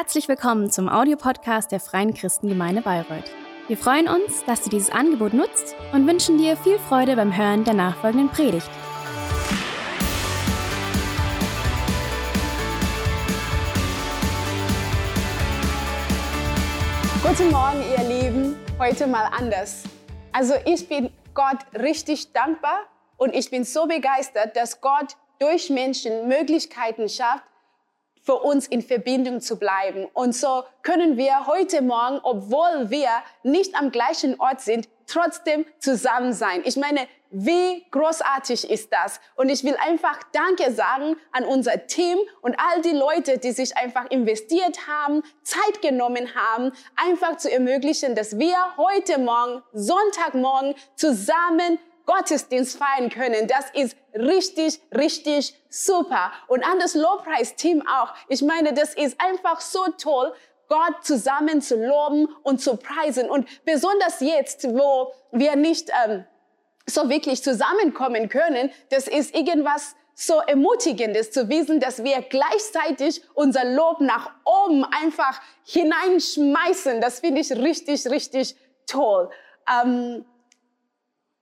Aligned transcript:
Herzlich 0.00 0.28
willkommen 0.28 0.70
zum 0.70 0.88
Audiopodcast 0.88 1.72
der 1.72 1.80
Freien 1.80 2.14
Christengemeinde 2.14 2.82
Bayreuth. 2.82 3.32
Wir 3.66 3.76
freuen 3.76 4.06
uns, 4.06 4.44
dass 4.44 4.62
du 4.62 4.70
dieses 4.70 4.90
Angebot 4.90 5.34
nutzt 5.34 5.74
und 5.92 6.06
wünschen 6.06 6.38
dir 6.38 6.56
viel 6.56 6.78
Freude 6.78 7.16
beim 7.16 7.36
Hören 7.36 7.64
der 7.64 7.74
nachfolgenden 7.74 8.28
Predigt. 8.28 8.70
Guten 17.24 17.50
Morgen, 17.50 17.82
ihr 17.90 18.04
Lieben. 18.04 18.56
Heute 18.78 19.08
mal 19.08 19.28
anders. 19.36 19.82
Also 20.30 20.54
ich 20.64 20.88
bin 20.88 21.10
Gott 21.34 21.58
richtig 21.74 22.32
dankbar 22.32 22.82
und 23.16 23.34
ich 23.34 23.50
bin 23.50 23.64
so 23.64 23.88
begeistert, 23.88 24.56
dass 24.56 24.80
Gott 24.80 25.16
durch 25.40 25.70
Menschen 25.70 26.28
Möglichkeiten 26.28 27.08
schafft, 27.08 27.47
für 28.28 28.34
uns 28.34 28.66
in 28.66 28.82
Verbindung 28.82 29.40
zu 29.40 29.58
bleiben. 29.58 30.06
Und 30.12 30.34
so 30.34 30.62
können 30.82 31.16
wir 31.16 31.46
heute 31.46 31.80
Morgen, 31.80 32.20
obwohl 32.22 32.90
wir 32.90 33.08
nicht 33.42 33.74
am 33.74 33.90
gleichen 33.90 34.38
Ort 34.38 34.60
sind, 34.60 34.86
trotzdem 35.06 35.64
zusammen 35.78 36.34
sein. 36.34 36.60
Ich 36.66 36.76
meine, 36.76 37.08
wie 37.30 37.86
großartig 37.90 38.68
ist 38.68 38.92
das? 38.92 39.18
Und 39.34 39.48
ich 39.48 39.64
will 39.64 39.76
einfach 39.82 40.18
Danke 40.32 40.70
sagen 40.74 41.16
an 41.32 41.46
unser 41.46 41.86
Team 41.86 42.18
und 42.42 42.54
all 42.58 42.82
die 42.82 42.90
Leute, 42.90 43.38
die 43.38 43.52
sich 43.52 43.74
einfach 43.78 44.10
investiert 44.10 44.86
haben, 44.86 45.22
Zeit 45.42 45.80
genommen 45.80 46.28
haben, 46.34 46.72
einfach 46.96 47.38
zu 47.38 47.50
ermöglichen, 47.50 48.14
dass 48.14 48.38
wir 48.38 48.58
heute 48.76 49.16
Morgen, 49.18 49.62
Sonntagmorgen 49.72 50.74
zusammen 50.96 51.78
Gottesdienst 52.08 52.78
feiern 52.78 53.10
können. 53.10 53.46
Das 53.46 53.66
ist 53.74 53.96
richtig, 54.14 54.80
richtig 54.96 55.54
super. 55.68 56.32
Und 56.48 56.64
an 56.64 56.78
das 56.78 56.94
Lobpreisteam 56.94 57.86
auch. 57.86 58.14
Ich 58.28 58.40
meine, 58.42 58.72
das 58.72 58.94
ist 58.94 59.20
einfach 59.20 59.60
so 59.60 59.84
toll, 59.98 60.32
Gott 60.68 61.02
zusammen 61.02 61.60
zu 61.60 61.76
loben 61.76 62.28
und 62.42 62.60
zu 62.62 62.76
preisen. 62.76 63.28
Und 63.28 63.46
besonders 63.64 64.20
jetzt, 64.20 64.64
wo 64.64 65.12
wir 65.32 65.56
nicht 65.56 65.90
ähm, 66.06 66.24
so 66.86 67.10
wirklich 67.10 67.42
zusammenkommen 67.42 68.30
können, 68.30 68.70
das 68.88 69.06
ist 69.06 69.34
irgendwas 69.34 69.94
so 70.14 70.40
ermutigendes 70.40 71.30
zu 71.30 71.48
wissen, 71.50 71.78
dass 71.78 72.02
wir 72.02 72.22
gleichzeitig 72.22 73.22
unser 73.34 73.64
Lob 73.64 74.00
nach 74.00 74.30
oben 74.44 74.84
einfach 74.84 75.40
hineinschmeißen. 75.64 77.02
Das 77.02 77.20
finde 77.20 77.42
ich 77.42 77.52
richtig, 77.52 78.06
richtig 78.06 78.56
toll. 78.86 79.30
Ähm, 79.70 80.24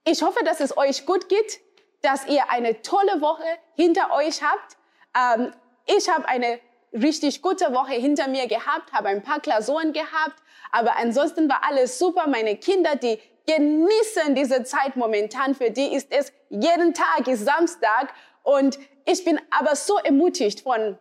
ich 0.07 0.21
hoffe, 0.21 0.43
dass 0.43 0.61
es 0.61 0.77
euch 0.77 1.05
gut 1.05 1.27
geht, 1.27 1.59
dass 2.01 2.25
ihr 2.27 2.49
eine 2.49 2.81
tolle 2.81 3.19
Woche 3.21 3.43
hinter 3.75 4.13
euch 4.13 4.41
habt. 4.41 4.77
Ähm, 5.15 5.51
ich 5.85 6.09
habe 6.09 6.27
eine 6.27 6.59
richtig 6.93 7.41
gute 7.41 7.73
Woche 7.73 7.93
hinter 7.93 8.27
mir 8.29 8.47
gehabt, 8.47 8.93
habe 8.93 9.09
ein 9.09 9.21
paar 9.21 9.41
Klausuren 9.41 9.91
gehabt, 9.91 10.41
aber 10.71 10.95
ansonsten 10.95 11.49
war 11.49 11.61
alles 11.67 11.99
super. 11.99 12.27
Meine 12.27 12.55
Kinder, 12.55 12.95
die 12.95 13.19
genießen 13.45 14.35
diese 14.35 14.63
Zeit 14.63 14.95
momentan. 14.95 15.55
Für 15.55 15.71
die 15.71 15.93
ist 15.93 16.11
es 16.11 16.31
jeden 16.49 16.93
Tag 16.93 17.27
ist 17.27 17.45
Samstag 17.45 18.13
und 18.43 18.79
ich 19.05 19.25
bin 19.25 19.39
aber 19.51 19.75
so 19.75 19.97
ermutigt 19.97 20.61
von 20.61 20.97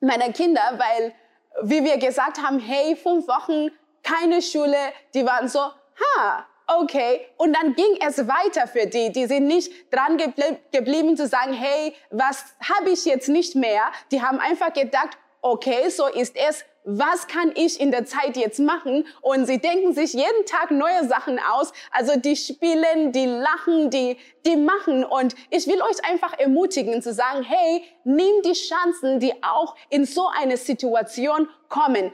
meiner 0.00 0.32
Kinder, 0.32 0.78
weil 0.78 1.14
wie 1.62 1.82
wir 1.84 1.96
gesagt 1.96 2.42
haben, 2.42 2.58
hey, 2.58 2.94
fünf 2.96 3.26
Wochen 3.26 3.70
keine 4.02 4.42
Schule, 4.42 4.76
die 5.14 5.24
waren 5.24 5.48
so, 5.48 5.60
ha, 5.60 6.46
okay. 6.66 7.26
Und 7.36 7.54
dann 7.54 7.74
ging 7.74 7.98
es 8.06 8.18
weiter 8.18 8.66
für 8.66 8.86
die. 8.86 9.12
Die 9.12 9.26
sind 9.26 9.46
nicht 9.46 9.72
dran 9.92 10.18
geblieben 10.72 11.16
zu 11.16 11.26
sagen, 11.26 11.52
hey, 11.52 11.94
was 12.10 12.44
habe 12.68 12.90
ich 12.90 13.04
jetzt 13.04 13.28
nicht 13.28 13.54
mehr? 13.54 13.82
Die 14.10 14.22
haben 14.22 14.38
einfach 14.38 14.72
gedacht, 14.72 15.18
okay, 15.42 15.88
so 15.90 16.06
ist 16.06 16.36
es. 16.36 16.64
Was 16.86 17.28
kann 17.28 17.52
ich 17.54 17.80
in 17.80 17.90
der 17.90 18.04
Zeit 18.04 18.36
jetzt 18.36 18.58
machen? 18.58 19.06
Und 19.22 19.46
sie 19.46 19.58
denken 19.58 19.94
sich 19.94 20.12
jeden 20.12 20.44
Tag 20.46 20.70
neue 20.70 21.06
Sachen 21.08 21.38
aus. 21.38 21.72
Also 21.90 22.18
die 22.18 22.36
spielen, 22.36 23.12
die 23.12 23.24
lachen, 23.24 23.88
die, 23.88 24.18
die 24.44 24.56
machen. 24.56 25.02
Und 25.02 25.34
ich 25.50 25.66
will 25.66 25.80
euch 25.80 26.04
einfach 26.04 26.38
ermutigen 26.38 27.00
zu 27.00 27.14
sagen, 27.14 27.42
hey, 27.42 27.84
nimm 28.04 28.42
die 28.44 28.52
Chancen, 28.52 29.18
die 29.18 29.32
auch 29.42 29.76
in 29.88 30.04
so 30.04 30.28
eine 30.28 30.58
Situation 30.58 31.48
kommen. 31.70 32.12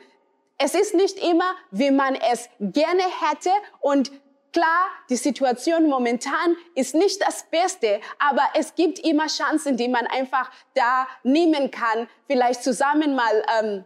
Es 0.59 0.75
ist 0.75 0.95
nicht 0.95 1.19
immer, 1.19 1.55
wie 1.71 1.91
man 1.91 2.15
es 2.15 2.49
gerne 2.61 3.03
hätte 3.03 3.51
und 3.81 4.13
Klar, 4.53 4.89
die 5.09 5.17
Situation 5.17 5.89
momentan 5.89 6.57
ist 6.75 6.95
nicht 6.95 7.23
das 7.23 7.45
Beste, 7.51 8.01
aber 8.19 8.43
es 8.55 8.75
gibt 8.75 8.99
immer 8.99 9.29
Chancen, 9.29 9.77
die 9.77 9.89
man 9.89 10.07
einfach 10.09 10.51
da 10.75 11.07
nehmen 11.23 11.71
kann. 11.71 12.09
Vielleicht 12.27 12.65
zusammen 12.65 13.15
mal 13.15 13.45
ähm, 13.61 13.85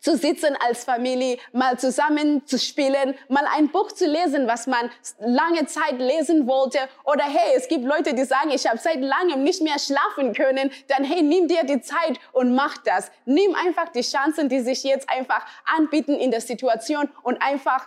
zu 0.00 0.16
sitzen 0.16 0.56
als 0.66 0.84
Familie, 0.84 1.38
mal 1.52 1.78
zusammen 1.78 2.46
zu 2.46 2.58
spielen, 2.58 3.14
mal 3.28 3.44
ein 3.54 3.68
Buch 3.68 3.92
zu 3.92 4.06
lesen, 4.06 4.48
was 4.48 4.66
man 4.66 4.90
lange 5.18 5.66
Zeit 5.66 5.98
lesen 5.98 6.46
wollte. 6.46 6.78
Oder 7.04 7.24
hey, 7.24 7.54
es 7.54 7.68
gibt 7.68 7.84
Leute, 7.84 8.14
die 8.14 8.24
sagen, 8.24 8.50
ich 8.50 8.66
habe 8.66 8.78
seit 8.78 9.00
langem 9.00 9.44
nicht 9.44 9.60
mehr 9.60 9.78
schlafen 9.78 10.32
können. 10.32 10.70
Dann 10.88 11.04
hey, 11.04 11.22
nimm 11.22 11.46
dir 11.46 11.64
die 11.64 11.82
Zeit 11.82 12.18
und 12.32 12.54
mach 12.54 12.78
das. 12.78 13.10
Nimm 13.26 13.54
einfach 13.54 13.90
die 13.90 14.00
Chancen, 14.00 14.48
die 14.48 14.60
sich 14.60 14.82
jetzt 14.82 15.08
einfach 15.10 15.44
anbieten 15.76 16.14
in 16.14 16.30
der 16.30 16.40
Situation 16.40 17.10
und 17.22 17.42
einfach 17.42 17.86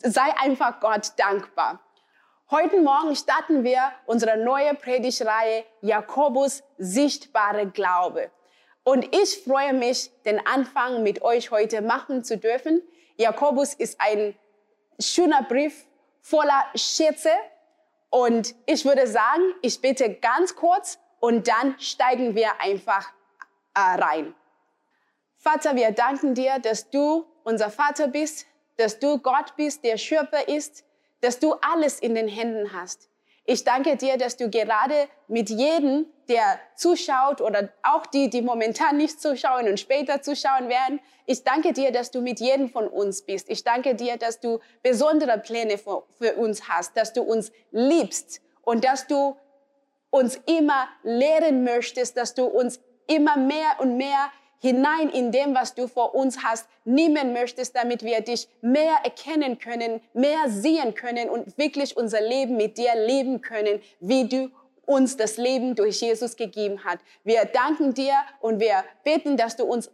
sei 0.00 0.34
einfach 0.38 0.80
Gott 0.80 1.12
dankbar. 1.16 1.80
Heute 2.50 2.80
Morgen 2.80 3.14
starten 3.16 3.64
wir 3.64 3.92
unsere 4.06 4.36
neue 4.36 4.74
Predigtreihe 4.74 5.64
Jakobus 5.80 6.62
sichtbare 6.78 7.66
Glaube. 7.66 8.30
Und 8.84 9.14
ich 9.14 9.42
freue 9.44 9.72
mich, 9.72 10.10
den 10.24 10.44
Anfang 10.46 11.02
mit 11.02 11.22
euch 11.22 11.50
heute 11.50 11.82
machen 11.82 12.24
zu 12.24 12.36
dürfen. 12.38 12.82
Jakobus 13.16 13.74
ist 13.74 14.00
ein 14.00 14.34
schöner 14.98 15.42
Brief 15.42 15.86
voller 16.20 16.64
Schätze. 16.74 17.30
Und 18.10 18.54
ich 18.66 18.84
würde 18.84 19.06
sagen, 19.06 19.42
ich 19.62 19.80
bitte 19.80 20.14
ganz 20.14 20.56
kurz 20.56 20.98
und 21.20 21.48
dann 21.48 21.78
steigen 21.78 22.34
wir 22.34 22.60
einfach 22.60 23.10
äh, 23.74 23.80
rein. 23.80 24.34
Vater, 25.36 25.76
wir 25.76 25.92
danken 25.92 26.34
dir, 26.34 26.58
dass 26.58 26.90
du 26.90 27.26
unser 27.44 27.70
Vater 27.70 28.08
bist, 28.08 28.46
dass 28.82 28.98
du 28.98 29.18
Gott 29.18 29.54
bist, 29.56 29.84
der 29.84 29.96
Schöpfer 29.96 30.48
ist, 30.48 30.84
dass 31.20 31.38
du 31.38 31.54
alles 31.54 32.00
in 32.00 32.16
den 32.16 32.26
Händen 32.26 32.72
hast. 32.72 33.08
Ich 33.44 33.64
danke 33.64 33.96
dir, 33.96 34.18
dass 34.18 34.36
du 34.36 34.50
gerade 34.50 35.08
mit 35.28 35.50
jedem, 35.50 36.06
der 36.28 36.58
zuschaut 36.76 37.40
oder 37.40 37.68
auch 37.82 38.06
die, 38.06 38.28
die 38.28 38.42
momentan 38.42 38.96
nicht 38.96 39.20
zuschauen 39.20 39.68
und 39.68 39.78
später 39.78 40.20
zuschauen 40.20 40.68
werden, 40.68 41.00
ich 41.26 41.44
danke 41.44 41.72
dir, 41.72 41.92
dass 41.92 42.10
du 42.10 42.20
mit 42.20 42.40
jedem 42.40 42.68
von 42.68 42.88
uns 42.88 43.22
bist. 43.22 43.48
Ich 43.48 43.62
danke 43.62 43.94
dir, 43.94 44.16
dass 44.16 44.40
du 44.40 44.58
besondere 44.82 45.38
Pläne 45.38 45.78
für, 45.78 46.02
für 46.18 46.34
uns 46.34 46.68
hast, 46.68 46.96
dass 46.96 47.12
du 47.12 47.22
uns 47.22 47.52
liebst 47.70 48.40
und 48.62 48.84
dass 48.84 49.06
du 49.06 49.36
uns 50.10 50.40
immer 50.46 50.88
lehren 51.04 51.62
möchtest, 51.62 52.16
dass 52.16 52.34
du 52.34 52.44
uns 52.44 52.80
immer 53.06 53.36
mehr 53.36 53.78
und 53.78 53.96
mehr 53.96 54.30
hinein 54.62 55.10
in 55.10 55.32
dem, 55.32 55.54
was 55.54 55.74
du 55.74 55.88
vor 55.88 56.14
uns 56.14 56.42
hast, 56.44 56.68
nehmen 56.84 57.32
möchtest, 57.32 57.74
damit 57.76 58.04
wir 58.04 58.20
dich 58.20 58.48
mehr 58.60 58.94
erkennen 59.02 59.58
können, 59.58 60.00
mehr 60.14 60.48
sehen 60.48 60.94
können 60.94 61.28
und 61.28 61.58
wirklich 61.58 61.96
unser 61.96 62.20
Leben 62.20 62.56
mit 62.56 62.78
dir 62.78 62.94
leben 62.94 63.42
können, 63.42 63.80
wie 64.00 64.28
du 64.28 64.50
uns 64.86 65.16
das 65.16 65.36
Leben 65.36 65.74
durch 65.74 66.00
Jesus 66.00 66.36
gegeben 66.36 66.84
hat. 66.84 67.00
Wir 67.24 67.44
danken 67.44 67.92
dir 67.92 68.14
und 68.40 68.60
wir 68.60 68.84
beten, 69.04 69.36
dass 69.36 69.56
du 69.56 69.64
uns 69.64 69.90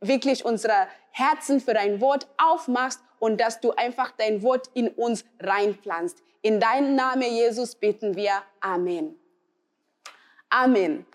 wirklich 0.00 0.44
unsere 0.44 0.88
Herzen 1.12 1.60
für 1.60 1.74
dein 1.74 2.00
Wort 2.00 2.26
aufmachst 2.38 3.00
und 3.20 3.40
dass 3.40 3.60
du 3.60 3.72
einfach 3.72 4.12
dein 4.16 4.42
Wort 4.42 4.68
in 4.74 4.88
uns 4.88 5.24
reinpflanzt. 5.40 6.22
In 6.42 6.60
deinem 6.60 6.94
Namen, 6.94 7.22
Jesus, 7.22 7.76
beten 7.76 8.16
wir. 8.16 8.32
Amen. 8.60 9.16
Amen. 10.50 11.06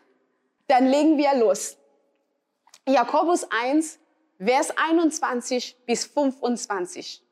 Dann 0.68 0.88
legen 0.88 1.18
wir 1.18 1.34
los. 1.36 1.78
Jakobus 2.88 3.48
1, 3.50 3.98
Vers 4.40 4.72
21 4.76 5.86
bis 5.86 6.04
25. 6.06 7.24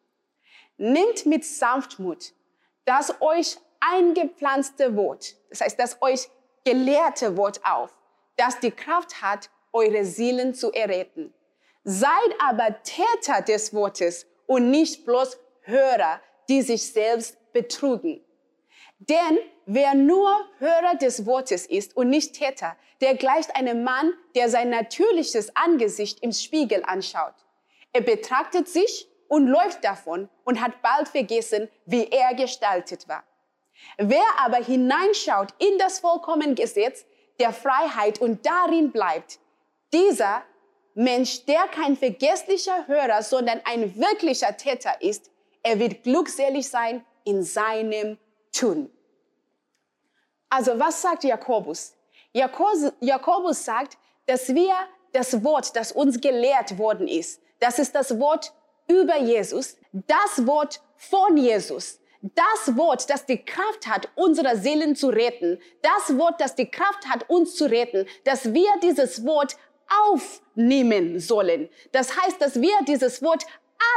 Nimmt 0.77 1.25
mit 1.25 1.43
Sanftmut 1.43 2.33
das 2.85 3.21
euch 3.21 3.57
eingepflanzte 3.81 4.95
Wort, 4.95 5.35
das 5.49 5.61
heißt 5.61 5.79
das 5.79 6.01
euch 6.01 6.29
gelehrte 6.63 7.35
Wort 7.35 7.59
auf, 7.65 7.93
das 8.37 8.59
die 8.59 8.71
Kraft 8.71 9.21
hat, 9.21 9.49
eure 9.73 10.05
Seelen 10.05 10.53
zu 10.53 10.71
erretten. 10.71 11.33
Seid 11.83 12.09
aber 12.39 12.81
Täter 12.83 13.41
des 13.41 13.73
Wortes 13.73 14.25
und 14.47 14.71
nicht 14.71 15.05
bloß 15.05 15.37
Hörer, 15.63 16.21
die 16.47 16.61
sich 16.61 16.91
selbst 16.93 17.37
betrugen. 17.51 18.23
Denn 19.09 19.39
wer 19.65 19.95
nur 19.95 20.29
Hörer 20.59 20.95
des 20.95 21.25
Wortes 21.25 21.65
ist 21.65 21.97
und 21.97 22.09
nicht 22.09 22.35
Täter, 22.35 22.75
der 23.01 23.15
gleicht 23.15 23.55
einem 23.55 23.83
Mann, 23.83 24.13
der 24.35 24.47
sein 24.47 24.69
natürliches 24.69 25.55
Angesicht 25.55 26.19
im 26.21 26.31
Spiegel 26.31 26.83
anschaut. 26.85 27.33
Er 27.93 28.01
betrachtet 28.01 28.67
sich 28.69 29.07
und 29.27 29.47
läuft 29.47 29.83
davon 29.83 30.29
und 30.43 30.61
hat 30.61 30.83
bald 30.83 31.07
vergessen, 31.07 31.67
wie 31.85 32.09
er 32.09 32.35
gestaltet 32.35 33.07
war. 33.07 33.23
Wer 33.97 34.25
aber 34.37 34.57
hineinschaut 34.57 35.49
in 35.57 35.79
das 35.79 35.99
vollkommene 35.99 36.53
Gesetz 36.53 37.03
der 37.39 37.53
Freiheit 37.53 38.21
und 38.21 38.45
darin 38.45 38.91
bleibt, 38.91 39.39
dieser 39.91 40.43
Mensch, 40.93 41.45
der 41.45 41.63
kein 41.69 41.97
vergesslicher 41.97 42.85
Hörer, 42.85 43.23
sondern 43.23 43.61
ein 43.63 43.95
wirklicher 43.95 44.55
Täter 44.57 45.01
ist, 45.01 45.31
er 45.63 45.79
wird 45.79 46.03
glückselig 46.03 46.69
sein 46.69 47.03
in 47.23 47.41
seinem 47.41 48.19
Tun. 48.51 48.89
Also 50.49 50.77
was 50.79 51.01
sagt 51.01 51.23
Jakobus? 51.23 51.95
Jakobus 52.33 53.65
sagt, 53.65 53.97
dass 54.25 54.49
wir 54.53 54.73
das 55.13 55.43
Wort, 55.43 55.75
das 55.75 55.91
uns 55.91 56.19
gelehrt 56.21 56.77
worden 56.77 57.07
ist, 57.07 57.41
das 57.59 57.79
ist 57.79 57.93
das 57.93 58.19
Wort 58.19 58.53
über 58.87 59.17
Jesus, 59.17 59.77
das 59.91 60.45
Wort 60.45 60.81
von 60.95 61.37
Jesus, 61.37 61.99
das 62.21 62.75
Wort, 62.75 63.09
das 63.09 63.25
die 63.25 63.43
Kraft 63.43 63.87
hat, 63.87 64.09
unsere 64.15 64.57
Seelen 64.57 64.95
zu 64.95 65.09
retten, 65.09 65.59
das 65.81 66.17
Wort, 66.17 66.39
das 66.39 66.55
die 66.55 66.69
Kraft 66.69 67.07
hat, 67.07 67.29
uns 67.29 67.55
zu 67.55 67.65
retten, 67.65 68.05
dass 68.23 68.53
wir 68.53 68.69
dieses 68.81 69.25
Wort 69.25 69.57
aufnehmen 70.09 71.19
sollen. 71.19 71.69
Das 71.91 72.15
heißt, 72.21 72.41
dass 72.41 72.61
wir 72.61 72.73
dieses 72.87 73.21
Wort 73.21 73.45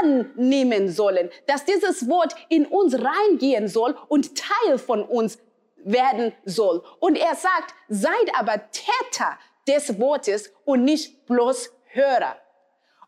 annehmen 0.00 0.88
sollen, 0.88 1.30
dass 1.46 1.64
dieses 1.64 2.08
Wort 2.08 2.34
in 2.48 2.66
uns 2.66 2.94
reingehen 2.94 3.68
soll 3.68 3.96
und 4.08 4.36
Teil 4.36 4.78
von 4.78 5.02
uns 5.02 5.38
werden 5.76 6.32
soll. 6.44 6.82
Und 7.00 7.16
er 7.16 7.34
sagt, 7.34 7.74
seid 7.88 8.34
aber 8.38 8.70
Täter 8.70 9.38
des 9.68 9.98
Wortes 9.98 10.52
und 10.64 10.84
nicht 10.84 11.26
bloß 11.26 11.72
Hörer. 11.86 12.36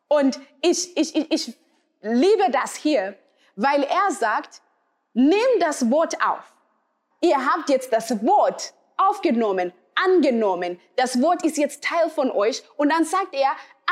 Und 0.09 0.39
ich, 0.63 0.97
ich, 0.97 1.17
ich, 1.17 1.33
ich 1.33 1.59
liebe 2.01 2.51
das 2.53 2.77
hier, 2.77 3.17
weil 3.57 3.83
er 3.83 4.13
sagt, 4.13 4.63
nimm 5.15 5.39
das 5.61 5.91
Wort 5.91 6.15
auf. 6.25 6.55
Ihr 7.21 7.45
habt 7.45 7.71
jetzt 7.71 7.93
das 7.93 8.25
Wort 8.25 8.75
aufgenommen, 8.97 9.73
angenommen. 9.95 10.79
Das 10.97 11.21
Wort 11.21 11.45
ist 11.45 11.57
jetzt 11.57 11.83
Teil 11.83 12.09
von 12.11 12.31
euch. 12.31 12.63
Und 12.77 12.91
dann 12.93 13.05
sagt 13.05 13.35
er, 13.35 13.51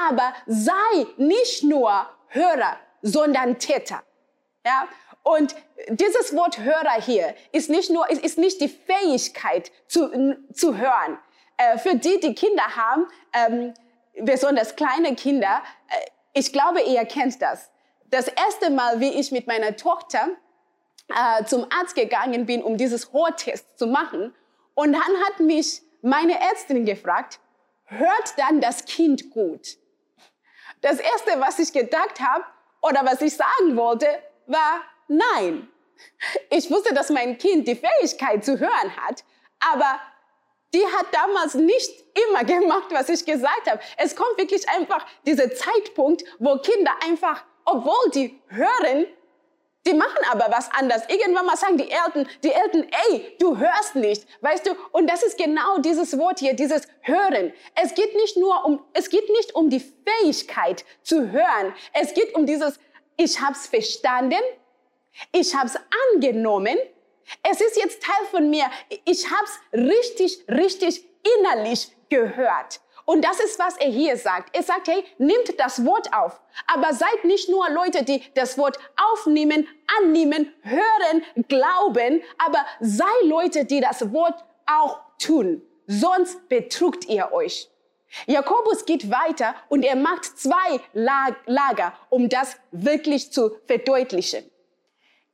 aber 0.08 0.34
sei 0.46 1.06
nicht 1.16 1.64
nur 1.64 2.06
Hörer, 2.34 2.78
sondern 3.02 3.58
Täter. 3.58 4.02
Ja? 4.64 4.88
Und 5.22 5.54
dieses 5.88 6.34
Wort 6.34 6.58
Hörer 6.58 7.00
hier 7.00 7.34
ist 7.52 7.70
nicht 7.70 7.90
nur, 7.90 8.08
ist, 8.10 8.22
ist 8.22 8.38
nicht 8.38 8.60
die 8.60 8.68
Fähigkeit 8.68 9.70
zu, 9.88 10.36
zu 10.52 10.76
hören. 10.76 11.18
Äh, 11.56 11.78
für 11.78 11.96
die, 11.96 12.20
die 12.20 12.34
Kinder 12.34 12.64
haben, 12.76 13.06
ähm, 13.32 13.74
besonders 14.20 14.76
kleine 14.76 15.14
Kinder, 15.14 15.62
äh, 15.88 16.10
ich 16.34 16.52
glaube, 16.52 16.82
ihr 16.82 17.04
kennt 17.04 17.40
das. 17.40 17.70
Das 18.10 18.28
erste 18.28 18.70
Mal, 18.70 19.00
wie 19.00 19.10
ich 19.10 19.32
mit 19.32 19.46
meiner 19.46 19.76
Tochter 19.76 20.28
äh, 21.08 21.44
zum 21.44 21.66
Arzt 21.70 21.94
gegangen 21.94 22.46
bin, 22.46 22.62
um 22.62 22.76
dieses 22.76 23.12
Hörtest 23.12 23.78
zu 23.78 23.86
machen, 23.86 24.34
und 24.74 24.92
dann 24.92 25.24
hat 25.24 25.40
mich 25.40 25.82
meine 26.02 26.40
Ärztin 26.40 26.84
gefragt, 26.84 27.38
hört 27.84 28.34
dann 28.36 28.60
das 28.60 28.84
Kind 28.84 29.30
gut? 29.30 29.78
Das 30.84 30.98
erste, 31.00 31.40
was 31.40 31.58
ich 31.58 31.72
gedacht 31.72 32.20
habe 32.20 32.44
oder 32.82 33.06
was 33.06 33.22
ich 33.22 33.34
sagen 33.34 33.74
wollte, 33.74 34.06
war 34.46 34.82
nein. 35.08 35.66
Ich 36.50 36.70
wusste, 36.70 36.92
dass 36.92 37.08
mein 37.08 37.38
Kind 37.38 37.66
die 37.66 37.74
Fähigkeit 37.74 38.44
zu 38.44 38.60
hören 38.60 38.94
hat, 38.94 39.24
aber 39.72 39.98
die 40.74 40.84
hat 40.84 41.06
damals 41.10 41.54
nicht 41.54 41.90
immer 42.28 42.44
gemacht, 42.44 42.88
was 42.90 43.08
ich 43.08 43.24
gesagt 43.24 43.70
habe. 43.70 43.80
Es 43.96 44.14
kommt 44.14 44.36
wirklich 44.36 44.68
einfach 44.68 45.06
dieser 45.26 45.54
Zeitpunkt, 45.54 46.22
wo 46.38 46.58
Kinder 46.58 46.92
einfach, 47.02 47.42
obwohl 47.64 48.10
die 48.12 48.38
hören, 48.48 49.06
die 49.86 49.94
machen 49.94 50.24
aber 50.30 50.46
was 50.50 50.70
anders. 50.72 51.02
Irgendwann 51.08 51.46
mal 51.46 51.56
sagen 51.56 51.76
die 51.76 51.90
Eltern, 51.90 52.28
die 52.42 52.52
Eltern, 52.52 52.86
ey, 53.08 53.36
du 53.38 53.56
hörst 53.58 53.94
nicht, 53.94 54.26
weißt 54.40 54.66
du? 54.66 54.70
Und 54.92 55.08
das 55.08 55.22
ist 55.22 55.36
genau 55.36 55.78
dieses 55.78 56.16
Wort 56.18 56.38
hier, 56.38 56.54
dieses 56.54 56.88
Hören. 57.02 57.52
Es 57.74 57.94
geht 57.94 58.14
nicht 58.14 58.36
nur 58.36 58.64
um, 58.64 58.82
es 58.94 59.10
geht 59.10 59.28
nicht 59.28 59.54
um 59.54 59.68
die 59.68 59.80
Fähigkeit 59.80 60.84
zu 61.02 61.30
hören. 61.30 61.74
Es 61.92 62.14
geht 62.14 62.34
um 62.34 62.46
dieses, 62.46 62.78
ich 63.16 63.40
hab's 63.40 63.66
verstanden, 63.66 64.40
ich 65.32 65.54
hab's 65.54 65.76
angenommen, 66.12 66.78
es 67.42 67.60
ist 67.60 67.76
jetzt 67.76 68.02
Teil 68.02 68.26
von 68.30 68.50
mir. 68.50 68.66
Ich 69.04 69.30
hab's 69.30 69.58
richtig, 69.72 70.44
richtig 70.48 71.04
innerlich 71.38 71.90
gehört. 72.08 72.80
Und 73.06 73.22
das 73.22 73.38
ist, 73.40 73.58
was 73.58 73.76
er 73.76 73.90
hier 73.90 74.16
sagt. 74.16 74.54
Er 74.56 74.62
sagt, 74.62 74.88
hey, 74.88 75.04
nimmt 75.18 75.58
das 75.58 75.84
Wort 75.84 76.12
auf. 76.14 76.40
Aber 76.66 76.94
seid 76.94 77.24
nicht 77.24 77.48
nur 77.48 77.68
Leute, 77.70 78.02
die 78.02 78.22
das 78.34 78.56
Wort 78.56 78.78
aufnehmen, 79.12 79.68
annehmen, 80.00 80.52
hören, 80.62 81.22
glauben, 81.48 82.22
aber 82.38 82.64
sei 82.80 83.04
Leute, 83.24 83.66
die 83.66 83.80
das 83.80 84.12
Wort 84.12 84.42
auch 84.66 85.00
tun. 85.18 85.62
Sonst 85.86 86.48
betrugt 86.48 87.06
ihr 87.08 87.32
euch. 87.32 87.68
Jakobus 88.26 88.84
geht 88.86 89.10
weiter 89.10 89.54
und 89.68 89.82
er 89.84 89.96
macht 89.96 90.24
zwei 90.38 90.80
Lager, 90.92 91.92
um 92.10 92.28
das 92.28 92.56
wirklich 92.70 93.32
zu 93.32 93.56
verdeutlichen. 93.66 94.48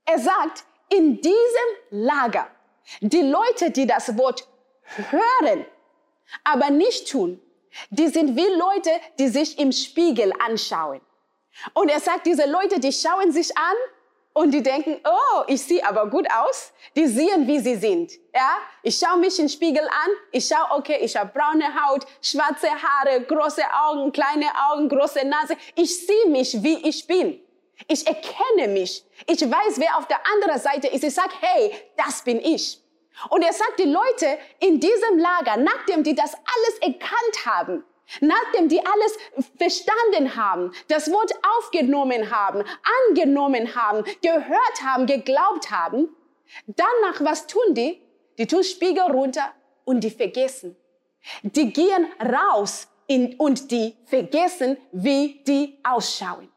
Er 0.06 0.18
sagt, 0.18 0.64
in 0.88 1.20
diesem 1.20 1.36
Lager, 1.90 2.48
die 3.00 3.22
Leute, 3.22 3.70
die 3.70 3.86
das 3.86 4.16
Wort 4.18 4.48
hören, 5.10 5.66
aber 6.42 6.70
nicht 6.70 7.08
tun, 7.10 7.40
die 7.90 8.08
sind 8.08 8.36
wie 8.36 8.58
Leute, 8.58 8.90
die 9.18 9.28
sich 9.28 9.58
im 9.58 9.72
Spiegel 9.72 10.32
anschauen. 10.44 11.00
Und 11.74 11.88
er 11.88 12.00
sagt, 12.00 12.26
diese 12.26 12.48
Leute, 12.48 12.80
die 12.80 12.92
schauen 12.92 13.32
sich 13.32 13.56
an 13.56 13.76
und 14.32 14.52
die 14.52 14.62
denken, 14.62 15.00
oh, 15.04 15.42
ich 15.48 15.62
sehe 15.62 15.84
aber 15.86 16.08
gut 16.08 16.26
aus. 16.32 16.72
Die 16.96 17.06
sehen, 17.06 17.46
wie 17.46 17.58
sie 17.58 17.76
sind. 17.76 18.12
Ja, 18.34 18.58
ich 18.82 18.96
schaue 18.98 19.18
mich 19.18 19.38
im 19.38 19.48
Spiegel 19.48 19.82
an. 19.82 20.10
Ich 20.30 20.46
schaue, 20.46 20.78
okay, 20.78 20.98
ich 21.00 21.16
habe 21.16 21.30
braune 21.32 21.66
Haut, 21.84 22.06
schwarze 22.22 22.68
Haare, 22.68 23.22
große 23.22 23.62
Augen, 23.84 24.12
kleine 24.12 24.46
Augen, 24.70 24.88
große 24.88 25.26
Nase. 25.26 25.56
Ich 25.74 26.06
sehe 26.06 26.26
mich, 26.28 26.62
wie 26.62 26.88
ich 26.88 27.06
bin. 27.06 27.40
Ich 27.88 28.06
erkenne 28.06 28.68
mich. 28.68 29.04
Ich 29.26 29.40
weiß, 29.40 29.78
wer 29.78 29.96
auf 29.96 30.06
der 30.06 30.20
anderen 30.34 30.60
Seite 30.60 30.86
ist. 30.88 31.02
Ich 31.02 31.14
sage, 31.14 31.32
hey, 31.40 31.72
das 31.96 32.22
bin 32.22 32.40
ich. 32.40 32.80
Und 33.28 33.42
er 33.42 33.52
sagt, 33.52 33.78
die 33.78 33.84
Leute 33.84 34.38
in 34.60 34.80
diesem 34.80 35.18
Lager, 35.18 35.56
nachdem 35.56 36.02
die 36.02 36.14
das 36.14 36.34
alles 36.34 36.78
erkannt 36.80 37.46
haben, 37.46 37.84
nachdem 38.20 38.68
die 38.68 38.84
alles 38.84 39.18
verstanden 39.56 40.34
haben, 40.36 40.72
das 40.88 41.10
Wort 41.12 41.32
aufgenommen 41.58 42.30
haben, 42.30 42.64
angenommen 43.08 43.74
haben, 43.74 44.04
gehört 44.22 44.82
haben, 44.82 45.06
geglaubt 45.06 45.70
haben, 45.70 46.08
danach, 46.66 47.20
was 47.20 47.46
tun 47.46 47.74
die? 47.74 48.00
Die 48.38 48.46
tun 48.46 48.64
Spiegel 48.64 49.04
runter 49.04 49.52
und 49.84 50.02
die 50.02 50.10
vergessen. 50.10 50.76
Die 51.42 51.72
gehen 51.72 52.06
raus 52.20 52.88
in, 53.06 53.34
und 53.36 53.70
die 53.70 53.96
vergessen, 54.06 54.78
wie 54.92 55.42
die 55.46 55.78
ausschauen. 55.82 56.50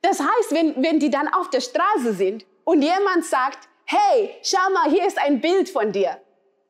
Das 0.00 0.20
heißt, 0.20 0.52
wenn, 0.52 0.80
wenn 0.82 1.00
die 1.00 1.10
dann 1.10 1.28
auf 1.28 1.50
der 1.50 1.60
Straße 1.60 2.12
sind 2.12 2.46
und 2.64 2.82
jemand 2.82 3.24
sagt, 3.24 3.68
hey, 3.88 4.36
schau 4.42 4.70
mal, 4.72 4.90
hier 4.90 5.06
ist 5.06 5.18
ein 5.18 5.40
Bild 5.40 5.68
von 5.68 5.90
dir. 5.90 6.20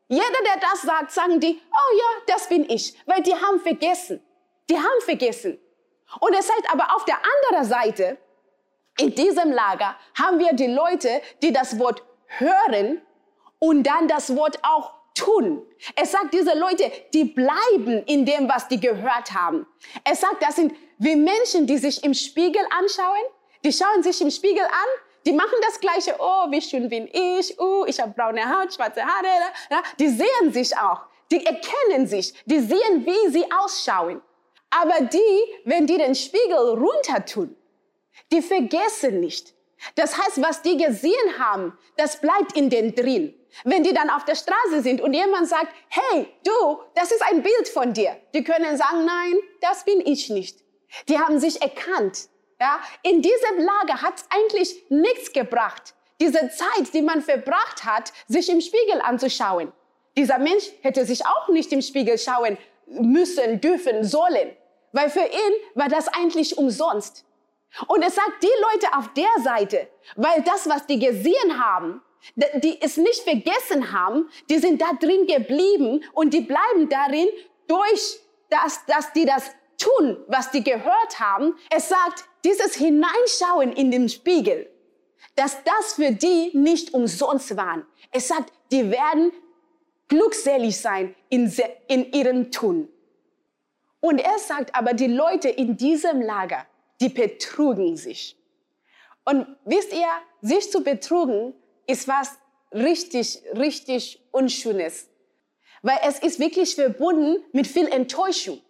Jeder, 0.06 0.40
der 0.44 0.60
das 0.60 0.82
sagt, 0.82 1.10
sagen 1.10 1.40
die, 1.40 1.60
oh 1.70 1.96
ja, 1.98 2.34
das 2.34 2.48
bin 2.48 2.68
ich, 2.70 2.94
weil 3.06 3.22
die 3.22 3.34
haben 3.34 3.60
vergessen. 3.60 4.24
Die 4.70 4.76
haben 4.76 5.00
vergessen. 5.04 5.58
Und 6.20 6.34
es 6.34 6.46
sagt 6.46 6.72
aber 6.72 6.94
auf 6.94 7.04
der 7.04 7.16
anderen 7.16 7.64
Seite, 7.66 8.18
in 8.98 9.14
diesem 9.14 9.52
Lager 9.52 9.96
haben 10.16 10.38
wir 10.38 10.52
die 10.52 10.68
Leute, 10.68 11.20
die 11.42 11.52
das 11.52 11.78
Wort 11.78 12.02
hören 12.38 13.02
und 13.58 13.82
dann 13.82 14.08
das 14.08 14.34
Wort 14.34 14.58
auch 14.62 14.92
tun. 15.14 15.66
Es 15.96 16.12
sagt, 16.12 16.32
diese 16.32 16.56
Leute, 16.56 16.90
die 17.12 17.24
bleiben 17.24 18.04
in 18.06 18.24
dem, 18.24 18.48
was 18.48 18.68
die 18.68 18.80
gehört 18.80 19.32
haben. 19.34 19.66
Es 20.04 20.20
sagt, 20.20 20.42
das 20.42 20.56
sind 20.56 20.72
wie 20.98 21.16
Menschen, 21.16 21.66
die 21.66 21.78
sich 21.78 22.04
im 22.04 22.14
Spiegel 22.14 22.62
anschauen. 22.78 23.24
Die 23.64 23.72
schauen 23.72 24.02
sich 24.02 24.20
im 24.20 24.30
Spiegel 24.30 24.64
an 24.64 24.88
die 25.28 25.34
machen 25.34 25.58
das 25.60 25.78
Gleiche. 25.78 26.14
Oh, 26.18 26.50
wie 26.50 26.62
schön 26.62 26.88
bin 26.88 27.06
ich. 27.12 27.60
Oh, 27.60 27.84
ich 27.86 28.00
habe 28.00 28.12
braune 28.16 28.42
Haut, 28.48 28.72
schwarze 28.72 29.02
Haare. 29.04 29.52
Ja, 29.70 29.82
die 29.98 30.08
sehen 30.08 30.50
sich 30.50 30.74
auch. 30.74 31.02
Die 31.30 31.44
erkennen 31.44 32.06
sich. 32.06 32.32
Die 32.46 32.60
sehen, 32.60 33.04
wie 33.04 33.30
sie 33.30 33.44
ausschauen. 33.52 34.22
Aber 34.70 35.02
die, 35.02 35.42
wenn 35.66 35.86
die 35.86 35.98
den 35.98 36.14
Spiegel 36.14 36.56
runter 36.56 37.26
tun, 37.26 37.54
die 38.32 38.40
vergessen 38.40 39.20
nicht. 39.20 39.52
Das 39.96 40.16
heißt, 40.16 40.40
was 40.40 40.62
die 40.62 40.78
gesehen 40.78 41.38
haben, 41.38 41.76
das 41.98 42.22
bleibt 42.22 42.56
in 42.56 42.70
den 42.70 42.94
drin. 42.94 43.34
Wenn 43.64 43.82
die 43.82 43.92
dann 43.92 44.08
auf 44.08 44.24
der 44.24 44.34
Straße 44.34 44.80
sind 44.80 45.02
und 45.02 45.12
jemand 45.12 45.46
sagt, 45.46 45.74
hey, 45.88 46.26
du, 46.42 46.78
das 46.94 47.12
ist 47.12 47.22
ein 47.22 47.42
Bild 47.42 47.68
von 47.68 47.92
dir. 47.92 48.16
Die 48.32 48.42
können 48.42 48.78
sagen, 48.78 49.04
nein, 49.04 49.34
das 49.60 49.84
bin 49.84 50.00
ich 50.00 50.30
nicht. 50.30 50.60
Die 51.06 51.18
haben 51.18 51.38
sich 51.38 51.60
erkannt. 51.60 52.28
Ja, 52.60 52.80
in 53.02 53.22
diesem 53.22 53.58
Lager 53.58 54.02
hat 54.02 54.16
es 54.16 54.26
eigentlich 54.30 54.84
nichts 54.88 55.32
gebracht. 55.32 55.94
Diese 56.20 56.50
Zeit, 56.50 56.92
die 56.92 57.02
man 57.02 57.22
verbracht 57.22 57.84
hat, 57.84 58.12
sich 58.26 58.48
im 58.48 58.60
Spiegel 58.60 59.00
anzuschauen. 59.00 59.72
Dieser 60.16 60.38
Mensch 60.38 60.64
hätte 60.82 61.06
sich 61.06 61.24
auch 61.24 61.48
nicht 61.48 61.72
im 61.72 61.80
Spiegel 61.80 62.18
schauen 62.18 62.58
müssen, 62.86 63.60
dürfen, 63.60 64.02
sollen. 64.02 64.56
Weil 64.92 65.10
für 65.10 65.20
ihn 65.20 65.52
war 65.74 65.88
das 65.88 66.08
eigentlich 66.08 66.58
umsonst. 66.58 67.24
Und 67.86 68.02
es 68.02 68.16
sagt, 68.16 68.42
die 68.42 68.46
Leute 68.72 68.96
auf 68.96 69.12
der 69.12 69.42
Seite, 69.44 69.88
weil 70.16 70.42
das, 70.42 70.68
was 70.68 70.86
die 70.86 70.98
gesehen 70.98 71.62
haben, 71.64 72.02
die 72.54 72.80
es 72.80 72.96
nicht 72.96 73.22
vergessen 73.22 73.92
haben, 73.92 74.28
die 74.50 74.58
sind 74.58 74.80
da 74.80 74.92
drin 74.98 75.26
geblieben 75.26 76.04
und 76.14 76.34
die 76.34 76.40
bleiben 76.40 76.88
darin 76.88 77.28
durch 77.68 78.20
das, 78.50 78.84
dass 78.86 79.12
die 79.12 79.26
das 79.26 79.50
tun, 79.76 80.16
was 80.26 80.50
die 80.50 80.64
gehört 80.64 81.20
haben. 81.20 81.56
Es 81.70 81.88
sagt, 81.88 82.24
dieses 82.44 82.74
Hineinschauen 82.74 83.72
in 83.72 83.90
den 83.90 84.08
Spiegel, 84.08 84.68
dass 85.36 85.56
das 85.64 85.94
für 85.94 86.12
die 86.12 86.50
nicht 86.56 86.94
umsonst 86.94 87.56
waren. 87.56 87.86
Es 88.10 88.28
sagt, 88.28 88.52
die 88.72 88.90
werden 88.90 89.32
glückselig 90.08 90.80
sein 90.80 91.14
in, 91.28 91.52
in 91.86 92.12
ihrem 92.12 92.50
Tun. 92.50 92.88
Und 94.00 94.18
er 94.18 94.38
sagt 94.38 94.74
aber, 94.74 94.94
die 94.94 95.06
Leute 95.06 95.48
in 95.48 95.76
diesem 95.76 96.22
Lager, 96.22 96.66
die 97.00 97.08
betrugen 97.08 97.96
sich. 97.96 98.36
Und 99.24 99.46
wisst 99.64 99.92
ihr, 99.92 100.08
sich 100.40 100.70
zu 100.70 100.82
betrügen 100.82 101.54
ist 101.86 102.08
was 102.08 102.38
richtig, 102.72 103.42
richtig 103.54 104.20
Unschönes. 104.30 105.08
Weil 105.82 105.98
es 106.06 106.18
ist 106.18 106.40
wirklich 106.40 106.74
verbunden 106.74 107.44
mit 107.52 107.66
viel 107.66 107.86
Enttäuschung. 107.86 108.60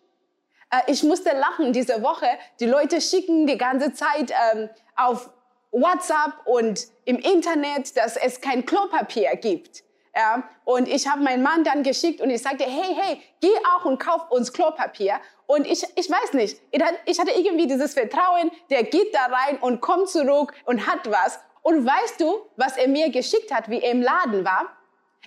Äh, 0.70 0.92
ich 0.92 1.02
musste 1.02 1.30
lachen 1.36 1.72
diese 1.72 2.02
Woche. 2.02 2.26
Die 2.60 2.66
Leute 2.66 3.00
schicken 3.00 3.46
die 3.46 3.58
ganze 3.58 3.92
Zeit 3.92 4.32
ähm, 4.52 4.68
auf 4.96 5.30
WhatsApp 5.70 6.46
und 6.46 6.86
im 7.04 7.18
Internet, 7.18 7.96
dass 7.96 8.16
es 8.16 8.40
kein 8.40 8.64
Klopapier 8.64 9.36
gibt. 9.36 9.84
Ja, 10.14 10.42
und 10.64 10.88
ich 10.88 11.06
habe 11.06 11.22
meinen 11.22 11.44
Mann 11.44 11.62
dann 11.62 11.84
geschickt 11.84 12.20
und 12.20 12.30
ich 12.30 12.42
sagte, 12.42 12.64
hey, 12.64 12.96
hey, 12.98 13.22
geh 13.40 13.52
auch 13.72 13.84
und 13.84 13.98
kauf 13.98 14.30
uns 14.30 14.52
Klopapier. 14.52 15.20
Und 15.46 15.64
ich, 15.64 15.84
ich 15.94 16.10
weiß 16.10 16.32
nicht, 16.32 16.60
ich 17.04 17.20
hatte 17.20 17.30
irgendwie 17.30 17.68
dieses 17.68 17.94
Vertrauen, 17.94 18.50
der 18.68 18.82
geht 18.82 19.14
da 19.14 19.26
rein 19.26 19.58
und 19.58 19.80
kommt 19.80 20.08
zurück 20.08 20.54
und 20.64 20.88
hat 20.88 21.08
was. 21.08 21.38
Und 21.62 21.86
weißt 21.86 22.20
du, 22.20 22.34
was 22.56 22.76
er 22.76 22.88
mir 22.88 23.10
geschickt 23.10 23.54
hat, 23.54 23.70
wie 23.70 23.80
er 23.80 23.92
im 23.92 24.02
Laden 24.02 24.44
war? 24.44 24.66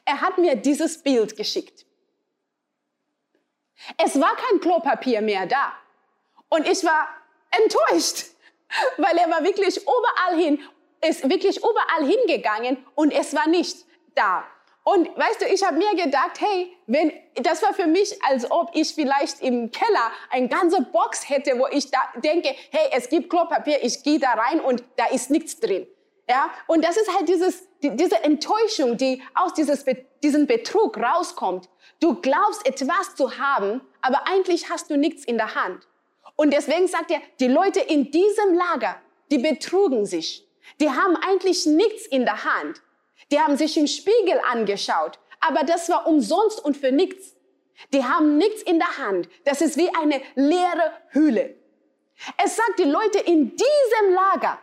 Er 0.04 0.20
hat 0.20 0.38
mir 0.38 0.56
dieses 0.56 1.02
Bild 1.02 1.38
geschickt. 1.38 1.86
Es 3.98 4.20
war 4.20 4.36
kein 4.36 4.60
Klopapier 4.60 5.22
mehr 5.22 5.46
da. 5.46 5.74
Und 6.50 6.68
ich 6.68 6.84
war 6.84 7.08
enttäuscht, 7.52 8.26
weil 8.98 9.18
er 9.18 9.30
war 9.30 9.44
wirklich 9.44 9.78
überall 9.82 10.40
hin, 10.40 10.60
ist 11.08 11.28
wirklich 11.30 11.58
überall 11.58 12.06
hingegangen 12.06 12.86
und 12.96 13.12
es 13.12 13.36
war 13.36 13.48
nicht 13.48 13.86
da. 14.16 14.46
Und 14.84 15.16
weißt 15.16 15.42
du, 15.42 15.46
ich 15.46 15.64
habe 15.64 15.78
mir 15.78 15.92
gedacht, 15.96 16.40
hey, 16.40 16.76
wenn 16.88 17.14
das 17.36 17.62
war 17.62 17.74
für 17.74 17.86
mich, 17.86 18.18
als 18.24 18.50
ob 18.50 18.72
ich 18.74 18.96
vielleicht 18.96 19.42
im 19.42 19.70
Keller 19.72 20.12
eine 20.32 20.48
ganze 20.48 20.82
Box 20.82 21.30
hätte, 21.30 21.58
wo 21.60 21.68
ich 21.68 21.92
da 21.92 22.00
denke, 22.16 22.50
hey, 22.72 22.90
es 22.92 23.08
gibt 23.08 23.30
Klopapier, 23.30 23.84
ich 23.84 24.02
gehe 24.02 24.20
da 24.20 24.32
rein 24.32 24.60
und 24.60 24.84
da 24.98 25.06
ist 25.06 25.30
nichts 25.30 25.60
drin. 25.60 25.88
Ja, 26.28 26.50
und 26.68 26.84
das 26.84 26.98
ist 26.98 27.14
halt 27.16 27.30
dieses, 27.30 27.68
die, 27.82 27.96
diese 27.96 28.24
Enttäuschung, 28.24 28.98
die 28.98 29.22
aus 29.34 29.54
dieses, 29.54 29.86
diesem 30.24 30.48
Betrug 30.48 30.98
rauskommt. 30.98 31.70
Du 32.00 32.16
glaubst 32.16 32.66
etwas 32.66 33.16
zu 33.16 33.38
haben, 33.38 33.82
aber 34.02 34.28
eigentlich 34.28 34.70
hast 34.70 34.90
du 34.90 34.98
nichts 34.98 35.26
in 35.26 35.38
der 35.38 35.56
Hand. 35.56 35.88
Und 36.36 36.52
deswegen 36.54 36.88
sagt 36.88 37.12
er, 37.12 37.22
die 37.40 37.48
Leute 37.48 37.80
in 37.80 38.12
diesem 38.12 38.54
Lager, 38.54 38.96
die 39.32 39.38
betrugen 39.38 40.06
sich. 40.06 40.48
Die 40.80 40.90
haben 40.90 41.16
eigentlich 41.18 41.66
nichts 41.66 42.06
in 42.06 42.26
der 42.26 42.44
Hand. 42.44 42.82
Die 43.32 43.40
haben 43.40 43.58
sich 43.58 43.78
im 43.78 43.88
Spiegel 43.88 44.40
angeschaut, 44.52 45.20
aber 45.40 45.64
das 45.64 45.90
war 45.90 46.08
umsonst 46.08 46.64
und 46.64 46.78
für 46.78 46.92
nichts. 46.92 47.36
Die 47.94 48.04
haben 48.04 48.38
nichts 48.38 48.62
in 48.62 48.78
der 48.78 48.98
Hand. 48.98 49.30
Das 49.46 49.62
ist 49.62 49.78
wie 49.78 49.90
eine 49.96 50.22
leere 50.36 50.92
Hülle. 51.10 51.56
Es 52.44 52.56
sagt, 52.56 52.80
die 52.80 52.84
Leute 52.84 53.20
in 53.20 53.56
diesem 53.56 54.14
Lager, 54.14 54.60